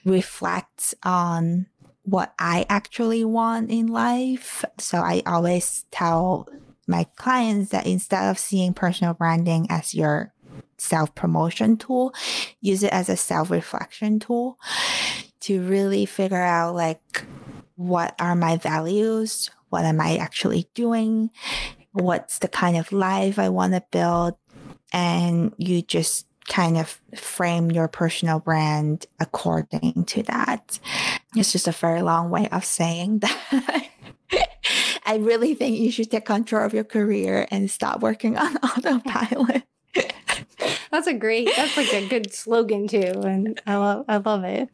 reflect 0.05 0.94
on 1.03 1.66
what 2.05 2.35
I 2.38 2.66
actually 2.68 3.25
want 3.25 3.70
in 3.70 3.87
life. 3.87 4.64
So 4.79 4.99
I 4.99 5.23
always 5.27 5.85
tell 5.90 6.49
my 6.87 7.05
clients 7.16 7.70
that 7.70 7.87
instead 7.87 8.31
of 8.31 8.38
seeing 8.38 8.75
personal 8.75 9.14
branding 9.14 9.66
as 9.70 9.94
your 9.94 10.33
self 10.79 11.14
promotion 11.14 11.77
tool, 11.77 12.12
use 12.61 12.83
it 12.83 12.92
as 12.92 13.09
a 13.09 13.16
self 13.16 13.51
reflection 13.51 14.18
tool 14.18 14.59
to 15.40 15.62
really 15.62 16.05
figure 16.07 16.42
out 16.42 16.75
like 16.75 17.25
what 17.77 18.14
are 18.20 18.35
my 18.35 18.57
values? 18.57 19.51
What 19.70 19.85
am 19.85 20.01
I 20.01 20.16
actually 20.16 20.68
doing? 20.75 21.31
What's 21.92 22.38
the 22.38 22.48
kind 22.48 22.76
of 22.76 22.92
life 22.92 23.38
I 23.38 23.48
want 23.48 23.74
to 23.74 23.85
build? 23.90 24.35
And 24.92 25.53
you 25.59 25.83
just 25.83 26.26
kind 26.48 26.76
of 26.76 27.00
frame 27.16 27.70
your 27.70 27.88
personal 27.88 28.40
brand 28.40 29.07
according 29.20 30.05
to 30.05 30.22
that. 30.24 30.81
It's 31.37 31.53
just 31.53 31.68
a 31.68 31.72
very 31.72 32.03
long 32.03 32.31
way 32.31 32.48
of 32.48 32.64
saying 32.64 33.18
that. 33.20 33.88
I 35.07 35.16
really 35.16 35.55
think 35.55 35.79
you 35.79 35.90
should 35.90 36.11
take 36.11 36.26
control 36.26 36.64
of 36.64 36.74
your 36.74 36.85
career 36.85 37.46
and 37.50 37.70
stop 37.70 38.00
working 38.00 38.37
on 38.37 38.57
autopilot. 38.62 39.62
that's 40.90 41.07
a 41.07 41.14
great 41.14 41.48
that's 41.57 41.76
like 41.76 41.92
a 41.92 42.09
good 42.09 42.33
slogan 42.33 42.87
too 42.87 42.98
and 43.24 43.61
I 43.66 43.76
love 43.76 44.05
I 44.09 44.16
love 44.18 44.44
it. 44.44 44.68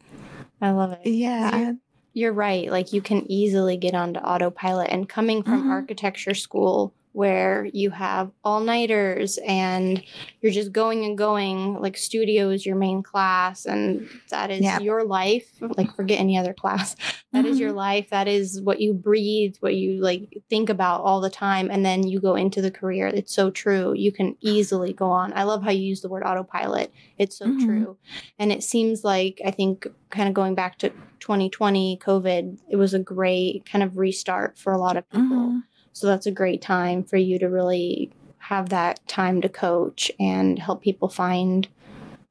I 0.60 0.70
love 0.70 0.92
it. 0.92 1.06
Yeah. 1.06 1.56
You're, 1.56 1.76
you're 2.14 2.32
right. 2.32 2.70
Like 2.70 2.92
you 2.92 3.02
can 3.02 3.30
easily 3.30 3.76
get 3.76 3.94
onto 3.94 4.20
autopilot 4.20 4.88
and 4.90 5.08
coming 5.08 5.42
from 5.42 5.62
mm-hmm. 5.62 5.70
architecture 5.70 6.34
school 6.34 6.94
where 7.16 7.66
you 7.72 7.88
have 7.88 8.30
all 8.44 8.60
nighters 8.60 9.38
and 9.38 10.04
you're 10.42 10.52
just 10.52 10.70
going 10.70 11.02
and 11.02 11.16
going 11.16 11.80
like 11.80 11.96
studio 11.96 12.50
is 12.50 12.66
your 12.66 12.76
main 12.76 13.02
class 13.02 13.64
and 13.64 14.06
that 14.28 14.50
is 14.50 14.60
yeah. 14.60 14.78
your 14.80 15.02
life 15.02 15.48
like 15.78 15.96
forget 15.96 16.20
any 16.20 16.36
other 16.36 16.52
class 16.52 16.94
That 17.32 17.44
mm-hmm. 17.44 17.52
is 17.52 17.58
your 17.58 17.70
mm-hmm. 17.70 17.78
life 17.78 18.10
that 18.10 18.28
is 18.28 18.60
what 18.60 18.82
you 18.82 18.92
breathe 18.92 19.56
what 19.60 19.74
you 19.74 19.98
like 20.02 20.42
think 20.50 20.68
about 20.68 21.00
all 21.00 21.22
the 21.22 21.30
time 21.30 21.70
and 21.70 21.86
then 21.86 22.06
you 22.06 22.20
go 22.20 22.34
into 22.34 22.60
the 22.60 22.70
career 22.70 23.06
it's 23.06 23.34
so 23.34 23.50
true 23.50 23.94
you 23.94 24.12
can 24.12 24.36
easily 24.42 24.92
go 24.92 25.10
on 25.10 25.32
i 25.32 25.44
love 25.44 25.62
how 25.62 25.70
you 25.70 25.82
use 25.82 26.02
the 26.02 26.10
word 26.10 26.22
autopilot 26.22 26.92
it's 27.16 27.38
so 27.38 27.46
mm-hmm. 27.46 27.64
true 27.64 27.96
and 28.38 28.52
it 28.52 28.62
seems 28.62 29.04
like 29.04 29.40
i 29.42 29.50
think 29.50 29.86
kind 30.10 30.28
of 30.28 30.34
going 30.34 30.54
back 30.54 30.76
to 30.80 30.90
2020 31.20 31.98
covid 31.98 32.58
it 32.68 32.76
was 32.76 32.92
a 32.92 32.98
great 32.98 33.64
kind 33.64 33.82
of 33.82 33.96
restart 33.96 34.58
for 34.58 34.74
a 34.74 34.78
lot 34.78 34.98
of 34.98 35.08
people 35.08 35.24
mm-hmm 35.24 35.58
so 35.96 36.06
that's 36.06 36.26
a 36.26 36.30
great 36.30 36.60
time 36.60 37.02
for 37.02 37.16
you 37.16 37.38
to 37.38 37.48
really 37.48 38.12
have 38.36 38.68
that 38.68 39.00
time 39.08 39.40
to 39.40 39.48
coach 39.48 40.12
and 40.20 40.58
help 40.58 40.82
people 40.82 41.08
find 41.08 41.68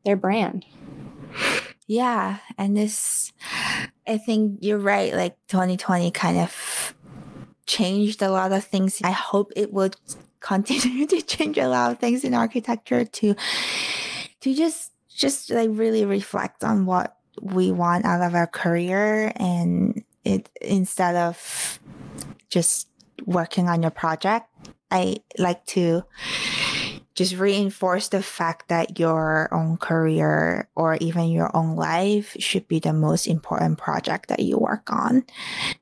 their 0.06 0.15
brand. 0.15 0.67
Yeah. 1.88 2.38
And 2.60 2.78
this, 2.78 3.34
I 4.08 4.19
think 4.19 4.60
you're 4.62 4.78
right. 4.78 5.15
Like 5.15 5.36
2020 5.47 6.12
kind 6.12 6.38
of 6.38 6.93
changed 7.65 8.21
a 8.21 8.30
lot 8.30 8.51
of 8.51 8.63
things. 8.63 9.01
I 9.04 9.10
hope 9.10 9.51
it 9.56 9.73
would 9.73 9.95
continue 10.41 11.08
to 11.08 11.23
change 11.23 11.58
a 11.58 11.67
lot 11.67 11.91
of 11.91 11.97
things 11.97 12.23
in 12.23 12.36
architecture 12.36 13.04
to, 13.04 13.36
to 14.41 14.54
just, 14.54 14.91
just 15.10 15.49
like 15.49 15.71
really 15.73 16.06
reflect 16.06 16.63
on 16.63 16.86
what 16.86 17.17
we 17.41 17.71
want 17.71 18.06
out 18.06 18.21
of 18.21 18.36
our 18.36 18.45
career 18.45 19.32
and 19.38 20.04
it 20.23 20.51
instead 20.62 21.15
of 21.15 21.80
just 22.49 22.89
working 23.25 23.69
on 23.69 23.82
your 23.82 23.91
project, 23.91 24.49
I 24.91 25.17
like 25.38 25.65
to 25.67 26.04
just 27.15 27.36
reinforce 27.38 28.10
the 28.10 28.21
fact 28.21 28.67
that 28.67 28.99
your 28.99 29.47
own 29.54 29.78
career 29.78 30.67
or 30.75 30.95
even 30.95 31.30
your 31.30 31.49
own 31.56 31.75
life 31.78 32.36
should 32.39 32.67
be 32.67 32.80
the 32.80 32.91
most 32.91 33.25
important 33.25 33.78
project 33.78 34.28
that 34.28 34.41
you 34.41 34.58
work 34.58 34.91
on. 34.91 35.25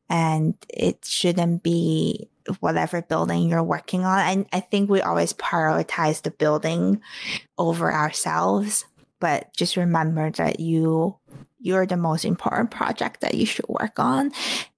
And 0.10 0.54
it 0.70 1.04
shouldn't 1.04 1.64
be 1.64 2.30
whatever 2.60 3.02
building 3.02 3.50
you're 3.50 3.64
working 3.64 4.06
on. 4.06 4.20
And 4.20 4.46
I 4.54 4.60
think 4.60 4.90
we 4.90 5.02
always 5.02 5.34
prioritize 5.34 6.22
the 6.22 6.32
building 6.32 7.02
over 7.58 7.92
ourselves. 7.92 8.86
But 9.20 9.54
just 9.56 9.76
remember 9.76 10.30
that 10.32 10.60
you 10.60 11.18
you're 11.60 11.86
the 11.86 11.98
most 11.98 12.26
important 12.26 12.72
project 12.72 13.22
that 13.22 13.36
you 13.36 13.46
should 13.46 13.68
work 13.70 13.98
on. 13.98 14.34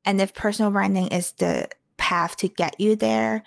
And 0.05 0.21
if 0.21 0.35
personal 0.35 0.71
branding 0.71 1.07
is 1.07 1.31
the 1.33 1.67
path 1.97 2.37
to 2.37 2.47
get 2.47 2.79
you 2.79 2.95
there 2.95 3.43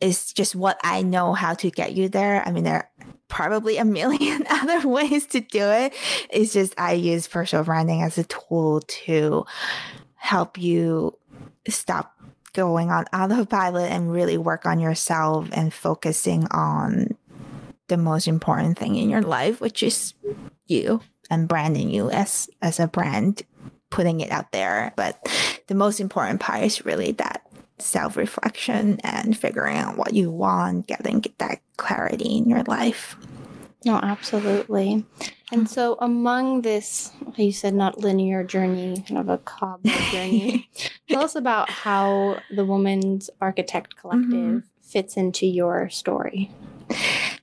is 0.00 0.32
just 0.32 0.54
what 0.54 0.78
I 0.82 1.02
know 1.02 1.32
how 1.32 1.54
to 1.54 1.70
get 1.70 1.94
you 1.94 2.08
there. 2.08 2.42
I 2.46 2.50
mean, 2.50 2.64
there 2.64 2.74
are 2.74 2.90
probably 3.28 3.78
a 3.78 3.84
million 3.84 4.44
other 4.50 4.86
ways 4.86 5.26
to 5.26 5.40
do 5.40 5.62
it. 5.62 5.94
It's 6.30 6.52
just 6.52 6.74
I 6.78 6.92
use 6.92 7.26
personal 7.26 7.64
branding 7.64 8.02
as 8.02 8.18
a 8.18 8.24
tool 8.24 8.80
to 8.80 9.44
help 10.14 10.58
you 10.58 11.18
stop 11.68 12.14
going 12.52 12.90
on 12.90 13.04
autopilot 13.12 13.90
and 13.90 14.12
really 14.12 14.38
work 14.38 14.64
on 14.64 14.78
yourself 14.78 15.48
and 15.52 15.74
focusing 15.74 16.46
on 16.50 17.08
the 17.88 17.96
most 17.96 18.26
important 18.28 18.78
thing 18.78 18.96
in 18.96 19.10
your 19.10 19.22
life, 19.22 19.60
which 19.60 19.82
is 19.82 20.14
you 20.66 21.00
and 21.30 21.48
branding 21.48 21.90
you 21.90 22.10
as 22.10 22.48
as 22.62 22.80
a 22.80 22.88
brand, 22.88 23.42
putting 23.90 24.20
it 24.20 24.30
out 24.30 24.52
there. 24.52 24.92
But 24.96 25.18
the 25.66 25.74
most 25.74 26.00
important 26.00 26.40
part 26.40 26.62
is 26.62 26.84
really 26.84 27.12
that 27.12 27.43
self 27.78 28.16
reflection 28.16 29.00
and 29.02 29.36
figuring 29.36 29.76
out 29.76 29.96
what 29.96 30.14
you 30.14 30.30
want, 30.30 30.86
getting 30.86 31.24
that 31.38 31.60
clarity 31.76 32.36
in 32.36 32.48
your 32.48 32.62
life. 32.64 33.16
No, 33.84 33.96
absolutely. 33.96 35.04
And 35.52 35.68
so, 35.68 35.96
among 36.00 36.62
this, 36.62 37.12
you 37.36 37.52
said 37.52 37.74
not 37.74 37.98
linear 37.98 38.42
journey, 38.42 39.04
kind 39.06 39.18
of 39.18 39.28
a 39.28 39.38
cob 39.38 39.84
journey, 40.10 40.68
tell 41.08 41.22
us 41.22 41.34
about 41.34 41.68
how 41.68 42.40
the 42.50 42.64
Women's 42.64 43.28
Architect 43.40 43.96
Collective 43.96 44.30
mm-hmm. 44.30 44.58
fits 44.82 45.16
into 45.16 45.46
your 45.46 45.90
story. 45.90 46.50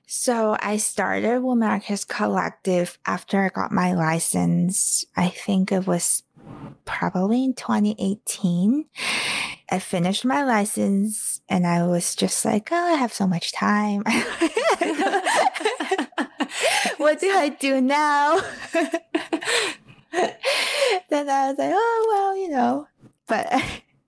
So, 0.06 0.56
I 0.60 0.78
started 0.78 1.40
Women 1.40 1.68
Architects 1.68 2.04
Collective 2.04 2.98
after 3.06 3.44
I 3.44 3.48
got 3.48 3.70
my 3.70 3.94
license. 3.94 5.04
I 5.16 5.28
think 5.28 5.70
it 5.70 5.86
was 5.86 6.24
probably 6.84 7.44
in 7.44 7.54
2018. 7.54 8.86
I 9.70 9.78
finished 9.78 10.24
my 10.24 10.44
license 10.44 11.40
and 11.48 11.66
I 11.66 11.86
was 11.86 12.14
just 12.14 12.44
like, 12.44 12.68
oh, 12.70 12.76
I 12.76 12.92
have 12.94 13.12
so 13.12 13.26
much 13.26 13.52
time. 13.52 14.02
what 16.98 17.20
do 17.20 17.30
I 17.30 17.56
do 17.58 17.80
now? 17.80 18.40
then 20.12 21.28
I 21.30 21.48
was 21.48 21.58
like, 21.58 21.72
oh, 21.74 22.06
well, 22.10 22.36
you 22.36 22.50
know, 22.50 22.86
but 23.26 23.50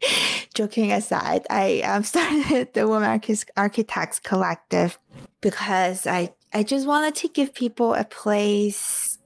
joking 0.55 0.93
aside, 0.93 1.47
I 1.49 1.81
um, 1.81 2.05
started 2.05 2.75
the 2.75 2.87
Women 2.87 3.21
Architects 3.57 4.21
Collective 4.21 4.99
because 5.41 6.07
I, 6.07 6.35
I 6.53 6.63
just 6.63 6.87
wanted 6.87 7.15
to 7.17 7.29
give 7.29 7.55
people 7.55 7.95
a 7.95 8.05
place 8.05 9.19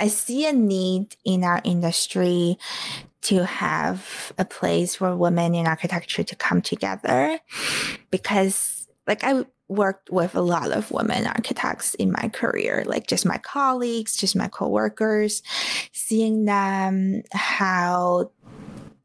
I 0.00 0.08
see 0.08 0.46
a 0.46 0.52
need 0.52 1.16
in 1.24 1.44
our 1.44 1.60
industry 1.64 2.58
to 3.22 3.44
have 3.44 4.32
a 4.38 4.44
place 4.44 4.96
for 4.96 5.16
women 5.16 5.54
in 5.54 5.66
architecture 5.66 6.22
to 6.22 6.36
come 6.36 6.62
together 6.62 7.38
because 8.10 8.88
like 9.06 9.24
I 9.24 9.44
worked 9.68 10.10
with 10.10 10.34
a 10.34 10.40
lot 10.40 10.70
of 10.70 10.90
women 10.90 11.26
architects 11.26 11.94
in 11.94 12.10
my 12.10 12.28
career, 12.28 12.84
like 12.86 13.06
just 13.06 13.26
my 13.26 13.38
colleagues, 13.38 14.16
just 14.16 14.34
my 14.34 14.48
coworkers, 14.48 15.42
seeing 15.92 16.46
them 16.46 17.22
how 17.32 18.30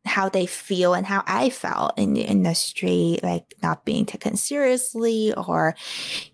how 0.05 0.29
they 0.29 0.45
feel 0.45 0.93
and 0.93 1.05
how 1.05 1.23
I 1.25 1.49
felt 1.49 1.97
in 1.97 2.13
the 2.13 2.21
industry, 2.21 3.19
like 3.23 3.53
not 3.63 3.85
being 3.85 4.05
taken 4.05 4.35
seriously, 4.35 5.33
or 5.33 5.75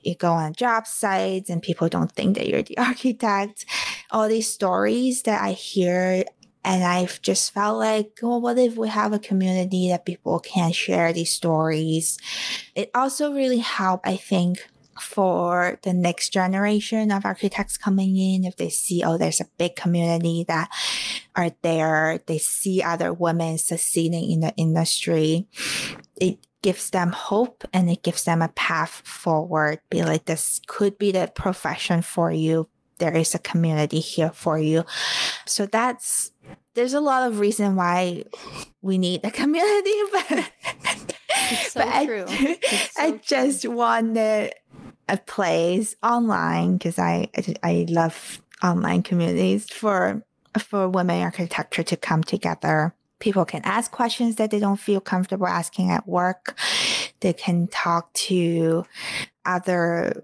you 0.02 0.16
go 0.16 0.32
on 0.34 0.54
job 0.54 0.88
sites 0.88 1.50
and 1.50 1.62
people 1.62 1.88
don't 1.88 2.12
think 2.12 2.38
that 2.38 2.48
you're 2.48 2.64
the 2.64 2.78
architect. 2.80 3.66
All 4.12 4.28
these 4.28 4.52
stories 4.52 5.24
that 5.24 5.42
I 5.42 5.52
hear. 5.52 6.24
And 6.66 6.84
I've 6.84 7.22
just 7.22 7.54
felt 7.54 7.78
like, 7.78 8.20
well, 8.22 8.42
what 8.42 8.58
if 8.58 8.76
we 8.76 8.90
have 8.90 9.14
a 9.14 9.20
community 9.20 9.90
that 9.90 10.06
people 10.06 10.40
can 10.40 10.72
share 10.74 11.14
these 11.14 11.32
stories? 11.32 12.18
It 12.76 12.92
also 12.94 13.34
really 13.34 13.60
helped, 13.60 14.06
I 14.06 14.18
think, 14.18 14.68
for 15.02 15.80
the 15.84 15.94
next 15.94 16.30
generation 16.30 17.12
of 17.12 17.26
architects 17.26 17.78
coming 17.78 18.16
in 18.18 18.46
if 18.46 18.56
they 18.58 18.70
see 18.70 19.04
oh 19.06 19.18
there's 19.18 19.42
a 19.42 19.50
big 19.58 19.76
community 19.76 20.46
that 20.48 20.70
are 21.36 21.52
there 21.62 22.20
they 22.28 22.38
see 22.38 22.82
other 22.82 23.14
women 23.14 23.58
succeeding 23.58 24.30
in 24.30 24.40
the 24.42 24.54
industry 24.56 25.48
it 26.20 26.38
gives 26.62 26.90
them 26.90 27.12
hope 27.12 27.64
and 27.74 27.90
it 27.90 28.04
gives 28.04 28.26
them 28.26 28.42
a 28.42 28.50
path 28.50 29.02
forward 29.06 29.80
be 29.90 30.04
like 30.04 30.26
this 30.26 30.62
could 30.68 30.98
be 30.98 31.12
the 31.12 31.32
profession 31.34 32.02
for 32.02 32.32
you 32.32 32.68
there 32.98 33.16
is 33.16 33.34
a 33.34 33.40
community 33.40 34.00
here 34.00 34.32
for 34.32 34.60
you 34.60 34.84
so 35.46 35.66
that's 35.66 36.32
there's 36.74 36.94
a 36.94 37.02
lot 37.02 37.28
of 37.28 37.40
reason 37.40 37.76
why 37.76 38.24
we 38.82 38.98
need 38.98 39.22
a 39.24 39.32
community 39.42 39.94
but, 40.12 40.52
so 41.68 41.82
but 41.82 42.06
true. 42.06 42.26
I, 42.30 42.60
so 42.92 43.02
I 43.04 43.12
just 43.24 43.62
true. 43.62 43.72
want 43.72 44.14
to 45.10 45.16
a 45.16 45.18
place 45.18 45.96
online 46.04 46.78
because 46.78 47.00
I, 47.00 47.30
I 47.64 47.86
love 47.90 48.42
online 48.64 49.04
communities 49.04 49.70
for 49.70 50.24
for 50.58 50.90
women 50.90 51.22
architecture 51.22 51.84
to 51.84 51.96
come 51.96 52.24
together. 52.24 52.94
People 53.20 53.46
can 53.46 53.62
ask 53.66 53.92
questions 53.92 54.38
that 54.38 54.50
they 54.50 54.60
don't 54.60 54.80
feel 54.80 55.02
comfortable 55.02 55.48
asking 55.48 55.92
at 55.92 56.08
work. 56.08 56.58
They 57.20 57.34
can 57.34 57.68
talk 57.68 58.12
to 58.14 58.86
other 59.46 60.22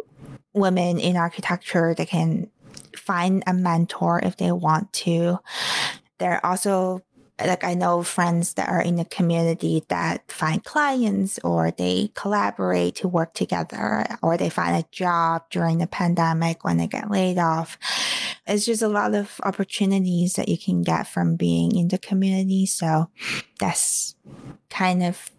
women 0.53 0.99
in 0.99 1.15
architecture. 1.17 1.93
They 1.93 2.05
can 2.05 2.49
find 2.95 3.43
a 3.45 3.53
mentor 3.53 4.19
if 4.23 4.37
they 4.37 4.51
want 4.51 4.91
to. 4.93 5.39
There 6.17 6.33
are 6.33 6.45
also 6.51 7.01
like 7.39 7.63
I 7.63 7.73
know 7.73 8.01
friends 8.03 8.53
that 8.53 8.69
are 8.69 8.81
in 8.81 8.95
the 8.95 9.05
community 9.05 9.83
that 9.89 10.31
find 10.31 10.63
clients 10.63 11.37
or 11.43 11.71
they 11.71 12.11
collaborate 12.15 12.95
to 12.95 13.07
work 13.07 13.33
together 13.33 14.05
or 14.21 14.37
they 14.37 14.49
find 14.49 14.77
a 14.77 14.87
job 14.91 15.43
during 15.49 15.79
the 15.79 15.87
pandemic 15.87 16.63
when 16.63 16.77
they 16.77 16.87
get 16.87 17.11
laid 17.11 17.37
off. 17.37 17.77
It's 18.47 18.65
just 18.65 18.81
a 18.81 18.87
lot 18.87 19.13
of 19.13 19.39
opportunities 19.43 20.33
that 20.33 20.47
you 20.47 20.57
can 20.57 20.81
get 20.81 21.07
from 21.07 21.35
being 21.35 21.75
in 21.75 21.89
the 21.89 21.97
community. 21.97 22.65
So 22.65 23.09
that's 23.59 24.15
kind 24.69 25.03
of 25.03 25.31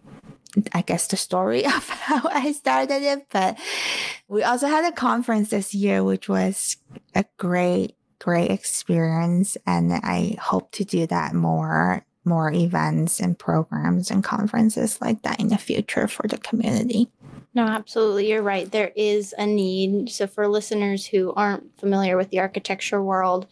I 0.72 0.80
guess 0.82 1.06
the 1.06 1.16
story 1.16 1.66
of 1.66 1.88
how 1.88 2.28
I 2.30 2.52
started 2.52 3.02
it. 3.02 3.26
But 3.30 3.58
we 4.28 4.42
also 4.42 4.66
had 4.66 4.84
a 4.84 4.92
conference 4.92 5.50
this 5.50 5.74
year, 5.74 6.02
which 6.02 6.28
was 6.28 6.76
a 7.14 7.24
great 7.36 7.94
great 8.18 8.50
experience 8.50 9.56
and 9.66 9.92
I 9.92 10.36
hope 10.40 10.70
to 10.72 10.84
do 10.84 11.06
that 11.06 11.34
more 11.34 12.04
more 12.26 12.52
events 12.52 13.20
and 13.20 13.38
programs 13.38 14.10
and 14.10 14.24
conferences 14.24 15.00
like 15.00 15.22
that 15.22 15.38
in 15.38 15.48
the 15.48 15.56
future 15.56 16.08
for 16.08 16.26
the 16.26 16.38
community. 16.38 17.08
No, 17.56 17.64
absolutely. 17.64 18.30
You're 18.30 18.42
right. 18.42 18.70
There 18.70 18.92
is 18.94 19.34
a 19.38 19.46
need. 19.46 20.10
So, 20.10 20.26
for 20.26 20.46
listeners 20.46 21.06
who 21.06 21.32
aren't 21.32 21.80
familiar 21.80 22.18
with 22.18 22.28
the 22.28 22.40
architecture 22.40 23.02
world, 23.02 23.46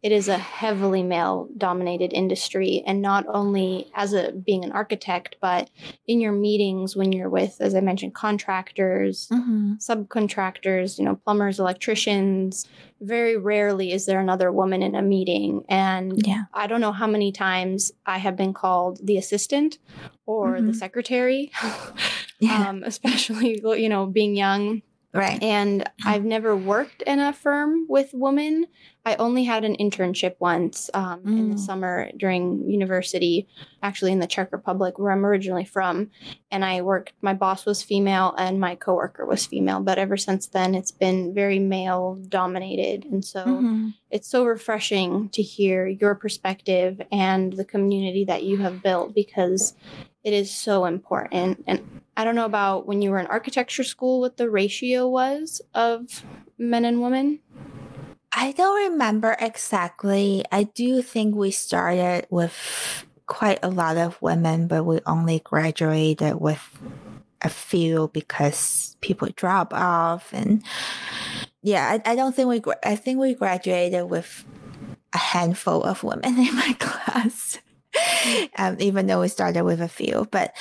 it 0.00 0.12
is 0.12 0.28
a 0.28 0.38
heavily 0.38 1.02
male 1.02 1.48
dominated 1.56 2.12
industry. 2.12 2.84
And 2.86 3.02
not 3.02 3.26
only 3.26 3.90
as 3.96 4.12
a 4.12 4.30
being 4.30 4.62
an 4.62 4.70
architect, 4.70 5.34
but 5.40 5.70
in 6.06 6.20
your 6.20 6.30
meetings 6.30 6.94
when 6.94 7.10
you're 7.10 7.28
with, 7.28 7.56
as 7.58 7.74
I 7.74 7.80
mentioned, 7.80 8.14
contractors, 8.14 9.26
mm-hmm. 9.26 9.74
subcontractors, 9.80 10.96
you 10.96 11.04
know, 11.04 11.16
plumbers, 11.16 11.58
electricians, 11.58 12.64
very 13.00 13.36
rarely 13.36 13.92
is 13.92 14.06
there 14.06 14.20
another 14.20 14.50
woman 14.50 14.82
in 14.82 14.94
a 14.94 15.02
meeting. 15.02 15.64
And 15.68 16.26
yeah. 16.26 16.44
I 16.52 16.66
don't 16.66 16.80
know 16.80 16.92
how 16.92 17.06
many 17.06 17.32
times 17.32 17.92
I 18.06 18.18
have 18.18 18.36
been 18.36 18.52
called 18.52 19.00
the 19.02 19.16
assistant 19.16 19.78
or 20.26 20.54
mm-hmm. 20.54 20.66
the 20.66 20.74
secretary. 20.74 21.52
yeah. 22.40 22.68
um, 22.68 22.82
especially 22.84 23.60
you 23.62 23.88
know 23.88 24.06
being 24.06 24.36
young. 24.36 24.82
Right. 25.18 25.42
And 25.42 25.88
I've 26.04 26.24
never 26.24 26.56
worked 26.56 27.02
in 27.02 27.18
a 27.18 27.32
firm 27.32 27.86
with 27.88 28.10
women. 28.12 28.66
I 29.04 29.16
only 29.16 29.42
had 29.42 29.64
an 29.64 29.74
internship 29.76 30.36
once 30.38 30.90
um, 30.94 31.20
mm. 31.22 31.38
in 31.38 31.48
the 31.50 31.56
mm. 31.56 31.58
summer 31.58 32.10
during 32.16 32.70
university, 32.70 33.48
actually 33.82 34.12
in 34.12 34.20
the 34.20 34.28
Czech 34.28 34.52
Republic, 34.52 34.96
where 34.96 35.10
I'm 35.10 35.26
originally 35.26 35.64
from. 35.64 36.10
And 36.52 36.64
I 36.64 36.82
worked, 36.82 37.14
my 37.20 37.34
boss 37.34 37.66
was 37.66 37.82
female 37.82 38.32
and 38.38 38.60
my 38.60 38.76
coworker 38.76 39.26
was 39.26 39.44
female. 39.44 39.80
But 39.80 39.98
ever 39.98 40.16
since 40.16 40.46
then, 40.46 40.76
it's 40.76 40.92
been 40.92 41.34
very 41.34 41.58
male 41.58 42.22
dominated. 42.28 43.04
And 43.04 43.24
so 43.24 43.44
mm-hmm. 43.44 43.88
it's 44.12 44.28
so 44.28 44.44
refreshing 44.44 45.30
to 45.30 45.42
hear 45.42 45.88
your 45.88 46.14
perspective 46.14 47.00
and 47.10 47.54
the 47.54 47.64
community 47.64 48.24
that 48.26 48.44
you 48.44 48.58
have 48.58 48.84
built 48.84 49.16
because 49.16 49.74
it 50.22 50.32
is 50.32 50.54
so 50.54 50.84
important. 50.84 51.64
And 51.66 52.02
I 52.18 52.24
don't 52.24 52.34
know 52.34 52.44
about 52.44 52.84
when 52.84 53.00
you 53.00 53.12
were 53.12 53.20
in 53.20 53.28
architecture 53.28 53.84
school 53.84 54.18
what 54.20 54.38
the 54.38 54.50
ratio 54.50 55.06
was 55.06 55.62
of 55.72 56.24
men 56.58 56.84
and 56.84 57.00
women. 57.00 57.38
I 58.32 58.50
don't 58.50 58.90
remember 58.90 59.36
exactly. 59.40 60.44
I 60.50 60.64
do 60.64 61.00
think 61.00 61.36
we 61.36 61.52
started 61.52 62.26
with 62.28 63.06
quite 63.26 63.60
a 63.62 63.70
lot 63.70 63.96
of 63.96 64.20
women, 64.20 64.66
but 64.66 64.82
we 64.82 64.98
only 65.06 65.38
graduated 65.38 66.40
with 66.40 66.60
a 67.40 67.48
few 67.48 68.10
because 68.12 68.96
people 69.00 69.28
drop 69.36 69.72
off 69.72 70.32
and 70.32 70.60
yeah 71.62 72.00
I, 72.04 72.12
I 72.12 72.16
don't 72.16 72.34
think 72.34 72.48
we 72.48 72.72
i 72.82 72.96
think 72.96 73.20
we 73.20 73.32
graduated 73.32 74.10
with 74.10 74.44
a 75.14 75.18
handful 75.18 75.84
of 75.84 76.02
women 76.02 76.36
in 76.36 76.56
my 76.56 76.74
class 76.80 77.60
um, 78.56 78.76
even 78.78 79.06
though 79.06 79.20
we 79.20 79.28
started 79.28 79.64
with 79.64 79.80
a 79.80 79.88
few. 79.88 80.26
But 80.30 80.54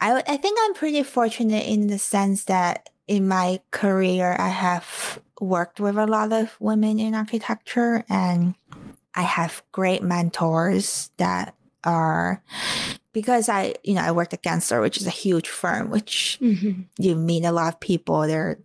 I, 0.00 0.22
I 0.26 0.36
think 0.36 0.58
I'm 0.62 0.74
pretty 0.74 1.02
fortunate 1.02 1.66
in 1.66 1.86
the 1.86 1.98
sense 1.98 2.44
that 2.44 2.90
in 3.06 3.28
my 3.28 3.60
career, 3.70 4.36
I 4.38 4.48
have 4.48 5.20
worked 5.40 5.80
with 5.80 5.96
a 5.96 6.06
lot 6.06 6.32
of 6.32 6.56
women 6.60 6.98
in 6.98 7.14
architecture 7.14 8.04
and 8.08 8.54
I 9.14 9.22
have 9.22 9.62
great 9.72 10.02
mentors 10.02 11.10
that 11.16 11.54
are 11.84 12.42
because 13.12 13.48
I, 13.48 13.74
you 13.82 13.94
know, 13.94 14.02
I 14.02 14.12
worked 14.12 14.34
at 14.34 14.42
Gensler, 14.42 14.82
which 14.82 14.98
is 14.98 15.06
a 15.06 15.10
huge 15.10 15.48
firm, 15.48 15.88
which 15.88 16.38
mm-hmm. 16.42 16.82
you 16.98 17.14
meet 17.14 17.44
a 17.44 17.52
lot 17.52 17.72
of 17.72 17.80
people. 17.80 18.26
There 18.26 18.42
are 18.42 18.58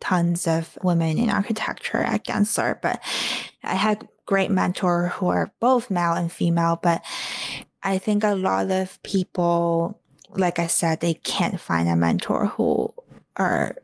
tons 0.00 0.46
of 0.46 0.78
women 0.82 1.18
in 1.18 1.28
architecture 1.28 1.98
at 1.98 2.24
Gensler, 2.24 2.80
but 2.80 3.02
I 3.62 3.74
had 3.74 4.08
great 4.24 4.50
mentor 4.50 5.08
who 5.08 5.28
are 5.28 5.52
both 5.60 5.90
male 5.90 6.14
and 6.14 6.32
female, 6.32 6.78
but 6.82 7.02
I 7.82 7.98
think 7.98 8.24
a 8.24 8.34
lot 8.34 8.70
of 8.70 9.02
people, 9.02 10.00
like 10.34 10.58
I 10.58 10.66
said, 10.66 11.00
they 11.00 11.14
can't 11.14 11.60
find 11.60 11.88
a 11.88 11.96
mentor 11.96 12.46
who 12.46 12.94
are 13.36 13.76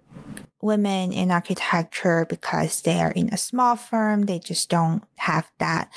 women 0.61 1.13
in 1.13 1.31
architecture 1.31 2.27
because 2.29 2.83
they 2.83 3.01
are 3.01 3.13
in 3.13 3.29
a 3.33 3.37
small 3.37 3.77
firm. 3.77 4.23
They 4.23 4.39
just 4.39 4.69
don't 4.69 5.03
have 5.17 5.51
that. 5.59 5.91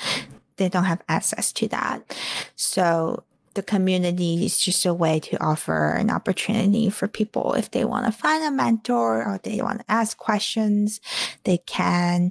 They 0.56 0.68
don't 0.68 0.84
have 0.84 1.02
access 1.08 1.52
to 1.54 1.68
that. 1.68 2.16
So 2.54 3.24
the 3.54 3.62
community 3.62 4.46
is 4.46 4.58
just 4.58 4.86
a 4.86 4.94
way 4.94 5.20
to 5.20 5.42
offer 5.42 5.90
an 5.90 6.10
opportunity 6.10 6.88
for 6.88 7.08
people 7.08 7.54
if 7.54 7.70
they 7.70 7.84
want 7.84 8.06
to 8.06 8.12
find 8.12 8.44
a 8.44 8.50
mentor 8.50 9.24
or 9.24 9.40
they 9.42 9.60
want 9.60 9.80
to 9.80 9.90
ask 9.90 10.16
questions, 10.16 11.00
they 11.44 11.58
can 11.58 12.30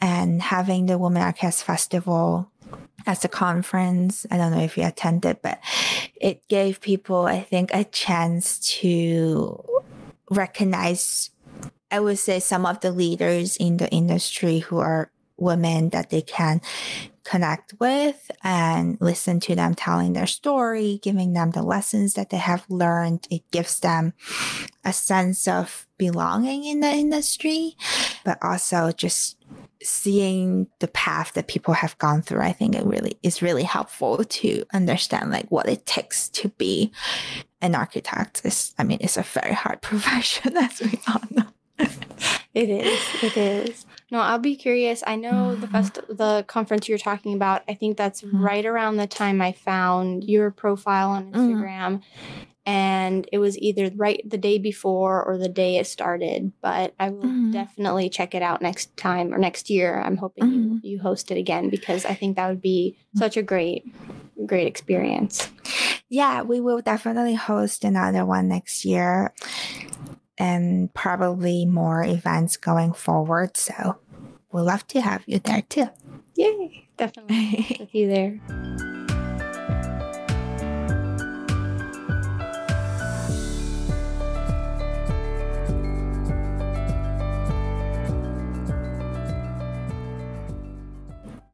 and 0.00 0.40
having 0.40 0.86
the 0.86 0.98
Women 0.98 1.22
Architects 1.22 1.62
Festival 1.62 2.50
as 3.06 3.24
a 3.24 3.28
conference. 3.28 4.26
I 4.30 4.36
don't 4.36 4.52
know 4.52 4.62
if 4.62 4.76
you 4.76 4.84
attended, 4.86 5.38
but 5.42 5.60
it 6.14 6.46
gave 6.48 6.80
people, 6.80 7.26
I 7.26 7.40
think, 7.40 7.70
a 7.72 7.84
chance 7.84 8.58
to 8.80 9.64
recognize, 10.30 11.30
I 11.90 12.00
would 12.00 12.18
say, 12.18 12.40
some 12.40 12.66
of 12.66 12.80
the 12.80 12.92
leaders 12.92 13.56
in 13.56 13.78
the 13.78 13.90
industry 13.90 14.60
who 14.60 14.78
are 14.78 15.10
women 15.36 15.88
that 15.90 16.10
they 16.10 16.20
can 16.20 16.60
connect 17.24 17.74
with 17.78 18.30
and 18.42 18.98
listen 19.00 19.40
to 19.40 19.54
them 19.54 19.74
telling 19.74 20.12
their 20.12 20.26
story, 20.26 21.00
giving 21.02 21.32
them 21.32 21.50
the 21.52 21.62
lessons 21.62 22.14
that 22.14 22.30
they 22.30 22.36
have 22.36 22.64
learned. 22.68 23.26
It 23.30 23.50
gives 23.50 23.80
them 23.80 24.14
a 24.84 24.92
sense 24.92 25.46
of 25.46 25.86
belonging 25.96 26.64
in 26.64 26.80
the 26.80 26.88
industry, 26.88 27.76
but 28.24 28.38
also 28.42 28.90
just 28.92 29.36
seeing 29.82 30.66
the 30.78 30.88
path 30.88 31.32
that 31.34 31.48
people 31.48 31.74
have 31.74 31.96
gone 31.98 32.22
through, 32.22 32.42
I 32.42 32.52
think 32.52 32.74
it 32.74 32.84
really 32.84 33.18
is 33.22 33.42
really 33.42 33.62
helpful 33.62 34.24
to 34.24 34.64
understand 34.72 35.30
like 35.30 35.48
what 35.50 35.68
it 35.68 35.86
takes 35.86 36.28
to 36.30 36.48
be 36.50 36.92
an 37.60 37.74
architect. 37.74 38.42
Is 38.44 38.74
I 38.78 38.84
mean, 38.84 38.98
it's 39.00 39.16
a 39.16 39.22
very 39.22 39.54
hard 39.54 39.82
profession, 39.82 40.56
as 40.56 40.80
we 40.80 41.00
all 41.08 41.22
know. 41.30 41.46
it 42.54 42.68
is. 42.68 43.22
It 43.22 43.36
is. 43.36 43.86
No, 44.10 44.20
I'll 44.20 44.38
be 44.38 44.56
curious. 44.56 45.02
I 45.06 45.16
know 45.16 45.54
the 45.54 45.66
mm-hmm. 45.66 45.72
fest, 45.72 46.00
the 46.08 46.44
conference 46.46 46.88
you're 46.88 46.98
talking 46.98 47.34
about. 47.34 47.62
I 47.68 47.74
think 47.74 47.96
that's 47.96 48.22
mm-hmm. 48.22 48.42
right 48.42 48.66
around 48.66 48.96
the 48.96 49.06
time 49.06 49.40
I 49.40 49.52
found 49.52 50.24
your 50.24 50.50
profile 50.50 51.10
on 51.10 51.32
mm-hmm. 51.32 51.40
Instagram, 51.40 51.96
mm 51.96 52.02
and 52.66 53.28
it 53.32 53.38
was 53.38 53.58
either 53.58 53.90
right 53.96 54.22
the 54.28 54.38
day 54.38 54.58
before 54.58 55.24
or 55.24 55.38
the 55.38 55.48
day 55.48 55.78
it 55.78 55.86
started. 55.86 56.52
But 56.60 56.94
I 56.98 57.10
will 57.10 57.22
mm-hmm. 57.22 57.52
definitely 57.52 58.10
check 58.10 58.34
it 58.34 58.42
out 58.42 58.62
next 58.62 58.96
time 58.96 59.32
or 59.32 59.38
next 59.38 59.70
year. 59.70 60.00
I'm 60.00 60.16
hoping 60.16 60.44
mm-hmm. 60.44 60.72
you, 60.82 60.92
you 60.92 61.00
host 61.00 61.30
it 61.30 61.38
again 61.38 61.70
because 61.70 62.04
I 62.04 62.14
think 62.14 62.36
that 62.36 62.48
would 62.48 62.62
be 62.62 62.96
such 63.16 63.36
a 63.36 63.42
great, 63.42 63.84
great 64.46 64.66
experience. 64.66 65.50
Yeah, 66.08 66.42
we 66.42 66.60
will 66.60 66.80
definitely 66.80 67.34
host 67.34 67.84
another 67.84 68.26
one 68.26 68.48
next 68.48 68.84
year 68.84 69.32
and 70.36 70.92
probably 70.92 71.64
more 71.64 72.02
events 72.02 72.56
going 72.56 72.92
forward. 72.92 73.56
So 73.56 73.98
we'd 74.52 74.62
love 74.62 74.86
to 74.88 75.00
have 75.00 75.22
you 75.26 75.38
there 75.38 75.62
too. 75.62 75.88
Yay, 76.34 76.88
definitely 76.96 77.76
with 77.80 77.94
you 77.94 78.08
there. 78.08 78.89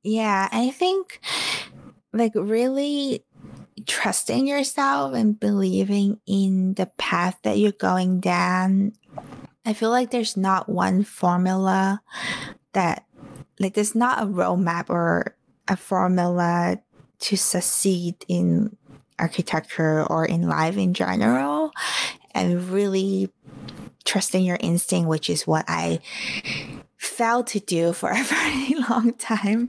Yeah, 0.06 0.48
I 0.52 0.70
think 0.70 1.20
like 2.12 2.32
really 2.36 3.24
trusting 3.86 4.46
yourself 4.46 5.14
and 5.14 5.38
believing 5.38 6.20
in 6.26 6.74
the 6.74 6.86
path 6.96 7.36
that 7.42 7.58
you're 7.58 7.72
going 7.72 8.20
down. 8.20 8.92
I 9.64 9.72
feel 9.72 9.90
like 9.90 10.12
there's 10.12 10.36
not 10.36 10.68
one 10.68 11.02
formula 11.02 12.00
that, 12.72 13.04
like, 13.58 13.74
there's 13.74 13.96
not 13.96 14.22
a 14.22 14.26
roadmap 14.26 14.90
or 14.90 15.34
a 15.66 15.76
formula 15.76 16.78
to 17.18 17.36
succeed 17.36 18.14
in 18.28 18.76
architecture 19.18 20.06
or 20.06 20.24
in 20.24 20.48
life 20.48 20.76
in 20.76 20.94
general. 20.94 21.72
And 22.32 22.68
really 22.70 23.32
trusting 24.04 24.44
your 24.44 24.58
instinct, 24.60 25.08
which 25.08 25.28
is 25.28 25.48
what 25.48 25.64
I 25.66 25.98
failed 27.06 27.46
to 27.48 27.60
do 27.60 27.92
for 27.92 28.10
a 28.10 28.22
very 28.22 28.74
long 28.88 29.14
time. 29.14 29.68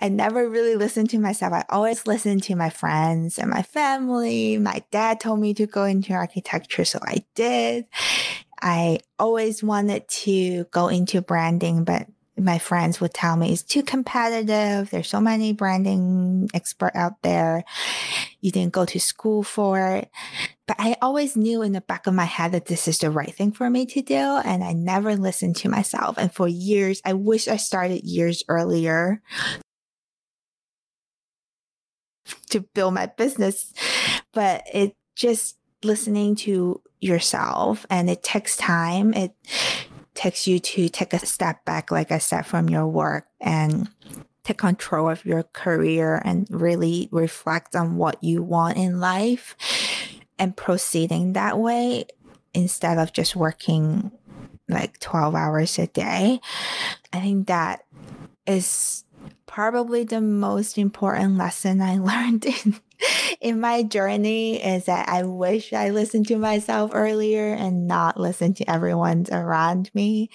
I 0.00 0.08
never 0.08 0.48
really 0.48 0.76
listened 0.76 1.10
to 1.10 1.18
myself. 1.18 1.52
I 1.52 1.64
always 1.68 2.06
listened 2.06 2.42
to 2.44 2.56
my 2.56 2.70
friends 2.70 3.38
and 3.38 3.50
my 3.50 3.62
family. 3.62 4.58
My 4.58 4.82
dad 4.90 5.20
told 5.20 5.40
me 5.40 5.54
to 5.54 5.66
go 5.66 5.84
into 5.84 6.12
architecture, 6.12 6.84
so 6.84 6.98
I 7.02 7.24
did. 7.34 7.86
I 8.60 9.00
always 9.18 9.62
wanted 9.62 10.08
to 10.08 10.64
go 10.64 10.88
into 10.88 11.20
branding, 11.20 11.84
but 11.84 12.06
my 12.36 12.58
friends 12.58 13.00
would 13.00 13.12
tell 13.12 13.36
me 13.36 13.52
it's 13.52 13.62
too 13.62 13.82
competitive. 13.82 14.90
There's 14.90 15.08
so 15.08 15.20
many 15.20 15.52
branding 15.52 16.48
expert 16.54 16.92
out 16.94 17.20
there. 17.22 17.64
You 18.40 18.50
didn't 18.50 18.72
go 18.72 18.84
to 18.86 18.98
school 18.98 19.42
for 19.42 19.78
it. 19.96 20.10
But 20.66 20.76
I 20.78 20.96
always 21.02 21.36
knew 21.36 21.62
in 21.62 21.72
the 21.72 21.82
back 21.82 22.06
of 22.06 22.14
my 22.14 22.24
head 22.24 22.52
that 22.52 22.66
this 22.66 22.88
is 22.88 22.98
the 22.98 23.10
right 23.10 23.34
thing 23.34 23.52
for 23.52 23.68
me 23.68 23.84
to 23.86 24.02
do. 24.02 24.14
And 24.14 24.64
I 24.64 24.72
never 24.72 25.16
listened 25.16 25.56
to 25.56 25.68
myself. 25.68 26.16
And 26.16 26.32
for 26.32 26.48
years, 26.48 27.02
I 27.04 27.12
wish 27.12 27.48
I 27.48 27.56
started 27.56 28.04
years 28.04 28.42
earlier 28.48 29.20
to 32.50 32.60
build 32.60 32.94
my 32.94 33.06
business. 33.06 33.72
But 34.32 34.64
it 34.72 34.96
just 35.14 35.56
listening 35.84 36.36
to 36.36 36.80
yourself 37.00 37.84
and 37.90 38.08
it 38.08 38.22
takes 38.22 38.56
time. 38.56 39.12
It 39.12 39.34
takes 40.14 40.46
you 40.46 40.58
to 40.58 40.88
take 40.88 41.12
a 41.12 41.24
step 41.24 41.64
back, 41.64 41.90
like 41.90 42.12
I 42.12 42.18
said, 42.18 42.42
from 42.46 42.68
your 42.68 42.86
work 42.86 43.26
and 43.40 43.88
take 44.44 44.58
control 44.58 45.08
of 45.08 45.24
your 45.24 45.44
career 45.44 46.20
and 46.24 46.46
really 46.50 47.08
reflect 47.12 47.76
on 47.76 47.96
what 47.96 48.22
you 48.22 48.42
want 48.42 48.76
in 48.76 49.00
life 49.00 49.56
and 50.38 50.56
proceeding 50.56 51.32
that 51.34 51.58
way 51.58 52.04
instead 52.54 52.98
of 52.98 53.12
just 53.12 53.36
working 53.36 54.10
like 54.68 54.98
12 54.98 55.34
hours 55.34 55.78
a 55.78 55.86
day. 55.86 56.40
I 57.12 57.20
think 57.20 57.46
that 57.46 57.84
is 58.46 59.04
probably 59.46 60.04
the 60.04 60.20
most 60.20 60.78
important 60.78 61.36
lesson 61.38 61.80
I 61.80 61.98
learned 61.98 62.44
in 62.44 62.80
in 63.40 63.60
my 63.60 63.82
journey 63.82 64.62
is 64.62 64.86
that 64.86 65.08
I 65.08 65.24
wish 65.24 65.72
I 65.72 65.90
listened 65.90 66.28
to 66.28 66.36
myself 66.36 66.92
earlier 66.94 67.52
and 67.54 67.86
not 67.86 68.18
listen 68.18 68.54
to 68.54 68.70
everyone 68.70 69.26
around 69.30 69.90
me 69.94 70.30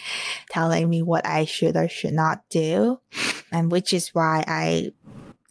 telling 0.49 0.89
me 0.89 1.01
what 1.01 1.25
I 1.25 1.45
should 1.45 1.75
or 1.75 1.87
should 1.87 2.13
not 2.13 2.41
do. 2.49 2.99
And 3.51 3.71
which 3.71 3.93
is 3.93 4.09
why 4.09 4.43
I 4.47 4.91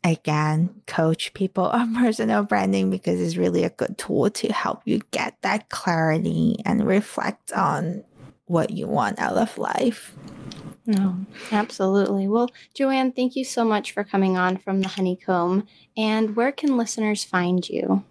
again 0.05 0.83
coach 0.87 1.35
people 1.35 1.65
on 1.73 1.95
personal 1.95 2.45
branding 2.45 2.91
because 2.91 3.21
it's 3.21 3.37
really 3.37 3.65
a 3.65 3.71
good 3.71 3.99
tool 3.99 4.31
to 4.31 4.53
help 4.53 4.83
you 4.85 5.01
get 5.11 5.37
that 5.43 5.69
clarity 5.69 6.57
and 6.65 6.87
reflect 6.87 7.53
on 7.53 8.05
what 8.47 8.71
you 8.71 8.87
want 8.87 9.19
out 9.19 9.37
of 9.37 9.59
life. 9.59 10.15
No, 10.87 11.17
absolutely. 11.51 12.29
Well, 12.29 12.51
Joanne, 12.75 13.13
thank 13.13 13.35
you 13.35 13.45
so 13.45 13.65
much 13.65 13.91
for 13.93 14.05
coming 14.05 14.37
on 14.37 14.57
from 14.57 14.81
the 14.81 14.89
Honeycomb. 14.89 15.67
And 15.97 16.37
where 16.37 16.53
can 16.53 16.77
listeners 16.77 17.25
find 17.25 17.69
you? 17.69 18.05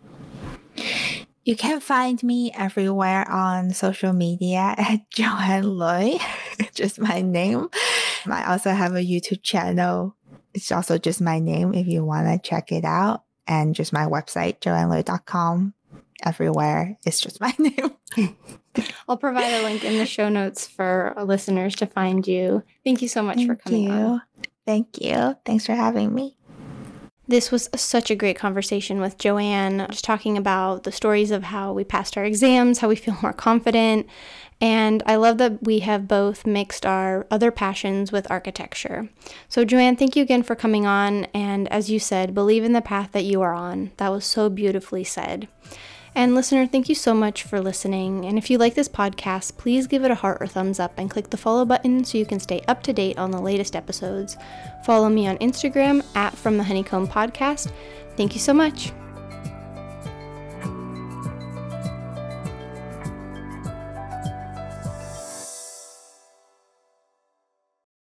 You 1.46 1.56
can 1.56 1.80
find 1.80 2.22
me 2.24 2.52
everywhere 2.54 3.30
on 3.30 3.72
social 3.72 4.14
media 4.14 4.74
at 4.78 5.10
Joanne 5.12 5.68
Lui, 5.68 6.20
just 6.76 7.00
my 7.00 7.22
name. 7.22 7.70
I 8.26 8.52
also 8.52 8.72
have 8.72 8.94
a 8.94 9.06
YouTube 9.06 9.44
channel. 9.44 10.16
It's 10.54 10.72
also 10.72 10.98
just 10.98 11.22
my 11.22 11.40
name 11.40 11.74
if 11.74 11.88
you 11.88 12.04
want 12.04 12.28
to 12.28 12.50
check 12.50 12.72
it 12.72 12.84
out. 12.84 13.24
And 13.48 13.76
just 13.76 13.94
my 13.94 14.06
website, 14.06 14.60
joannelui.com. 14.60 15.76
Everywhere. 16.24 16.98
It's 17.06 17.22
just 17.22 17.40
my 17.40 17.54
name. 17.60 18.36
I'll 19.10 19.18
provide 19.18 19.52
a 19.52 19.64
link 19.64 19.84
in 19.84 19.98
the 19.98 20.06
show 20.06 20.30
notes 20.30 20.68
for 20.68 21.14
listeners 21.24 21.76
to 21.78 21.86
find 21.86 22.28
you. 22.28 22.64
Thank 22.84 23.02
you 23.02 23.08
so 23.08 23.22
much 23.22 23.38
Thank 23.38 23.50
for 23.50 23.56
coming 23.56 23.84
you. 23.84 23.92
on. 23.92 24.22
Thank 24.66 25.02
you. 25.02 25.36
Thanks 25.46 25.66
for 25.66 25.74
having 25.74 26.14
me. 26.14 26.38
This 27.28 27.52
was 27.52 27.70
such 27.76 28.12
a 28.12 28.16
great 28.16 28.38
conversation 28.38 29.02
with 29.02 29.18
Joanne, 29.18 29.88
just 29.90 30.04
talking 30.04 30.38
about 30.38 30.84
the 30.84 30.92
stories 30.92 31.32
of 31.32 31.44
how 31.44 31.74
we 31.74 31.84
passed 31.84 32.18
our 32.18 32.24
exams, 32.24 32.80
how 32.80 32.88
we 32.88 32.96
feel 32.96 33.18
more 33.22 33.34
confident. 33.34 34.08
And 34.62 35.02
I 35.06 35.16
love 35.16 35.40
that 35.40 35.64
we 35.64 35.80
have 35.80 36.08
both 36.08 36.46
mixed 36.46 36.86
our 36.86 37.26
other 37.32 37.52
passions 37.52 38.12
with 38.12 38.30
architecture. 38.30 39.10
So, 39.50 39.66
Joanne, 39.66 39.96
thank 39.96 40.16
you 40.16 40.22
again 40.22 40.44
for 40.44 40.56
coming 40.56 40.86
on. 40.86 41.26
And 41.34 41.68
as 41.72 41.90
you 41.90 42.00
said, 42.00 42.36
believe 42.36 42.64
in 42.64 42.74
the 42.74 42.82
path 42.82 43.12
that 43.14 43.26
you 43.26 43.42
are 43.42 43.54
on. 43.54 43.92
That 43.98 44.10
was 44.10 44.24
so 44.24 44.50
beautifully 44.50 45.04
said. 45.04 45.48
And 46.18 46.34
listener, 46.34 46.66
thank 46.66 46.88
you 46.88 46.96
so 46.96 47.14
much 47.14 47.44
for 47.44 47.60
listening. 47.60 48.26
And 48.26 48.38
if 48.38 48.50
you 48.50 48.58
like 48.58 48.74
this 48.74 48.88
podcast, 48.88 49.58
please 49.58 49.86
give 49.86 50.06
it 50.06 50.12
a 50.12 50.16
heart 50.16 50.38
or 50.40 50.48
thumbs 50.48 50.80
up 50.80 50.94
and 50.96 51.12
click 51.12 51.30
the 51.30 51.38
follow 51.38 51.66
button 51.66 52.06
so 52.06 52.18
you 52.18 52.26
can 52.26 52.40
stay 52.40 52.62
up 52.70 52.82
to 52.84 52.94
date 52.94 53.18
on 53.18 53.32
the 53.32 53.42
latest 53.42 53.76
episodes. 53.76 54.38
Follow 54.86 55.10
me 55.10 55.28
on 55.28 55.38
Instagram 55.40 56.06
at 56.16 56.34
From 56.34 56.58
the 56.58 56.64
Honeycomb 56.64 57.08
Podcast. 57.08 57.70
Thank 58.16 58.34
you 58.34 58.40
so 58.40 58.54
much. 58.54 58.94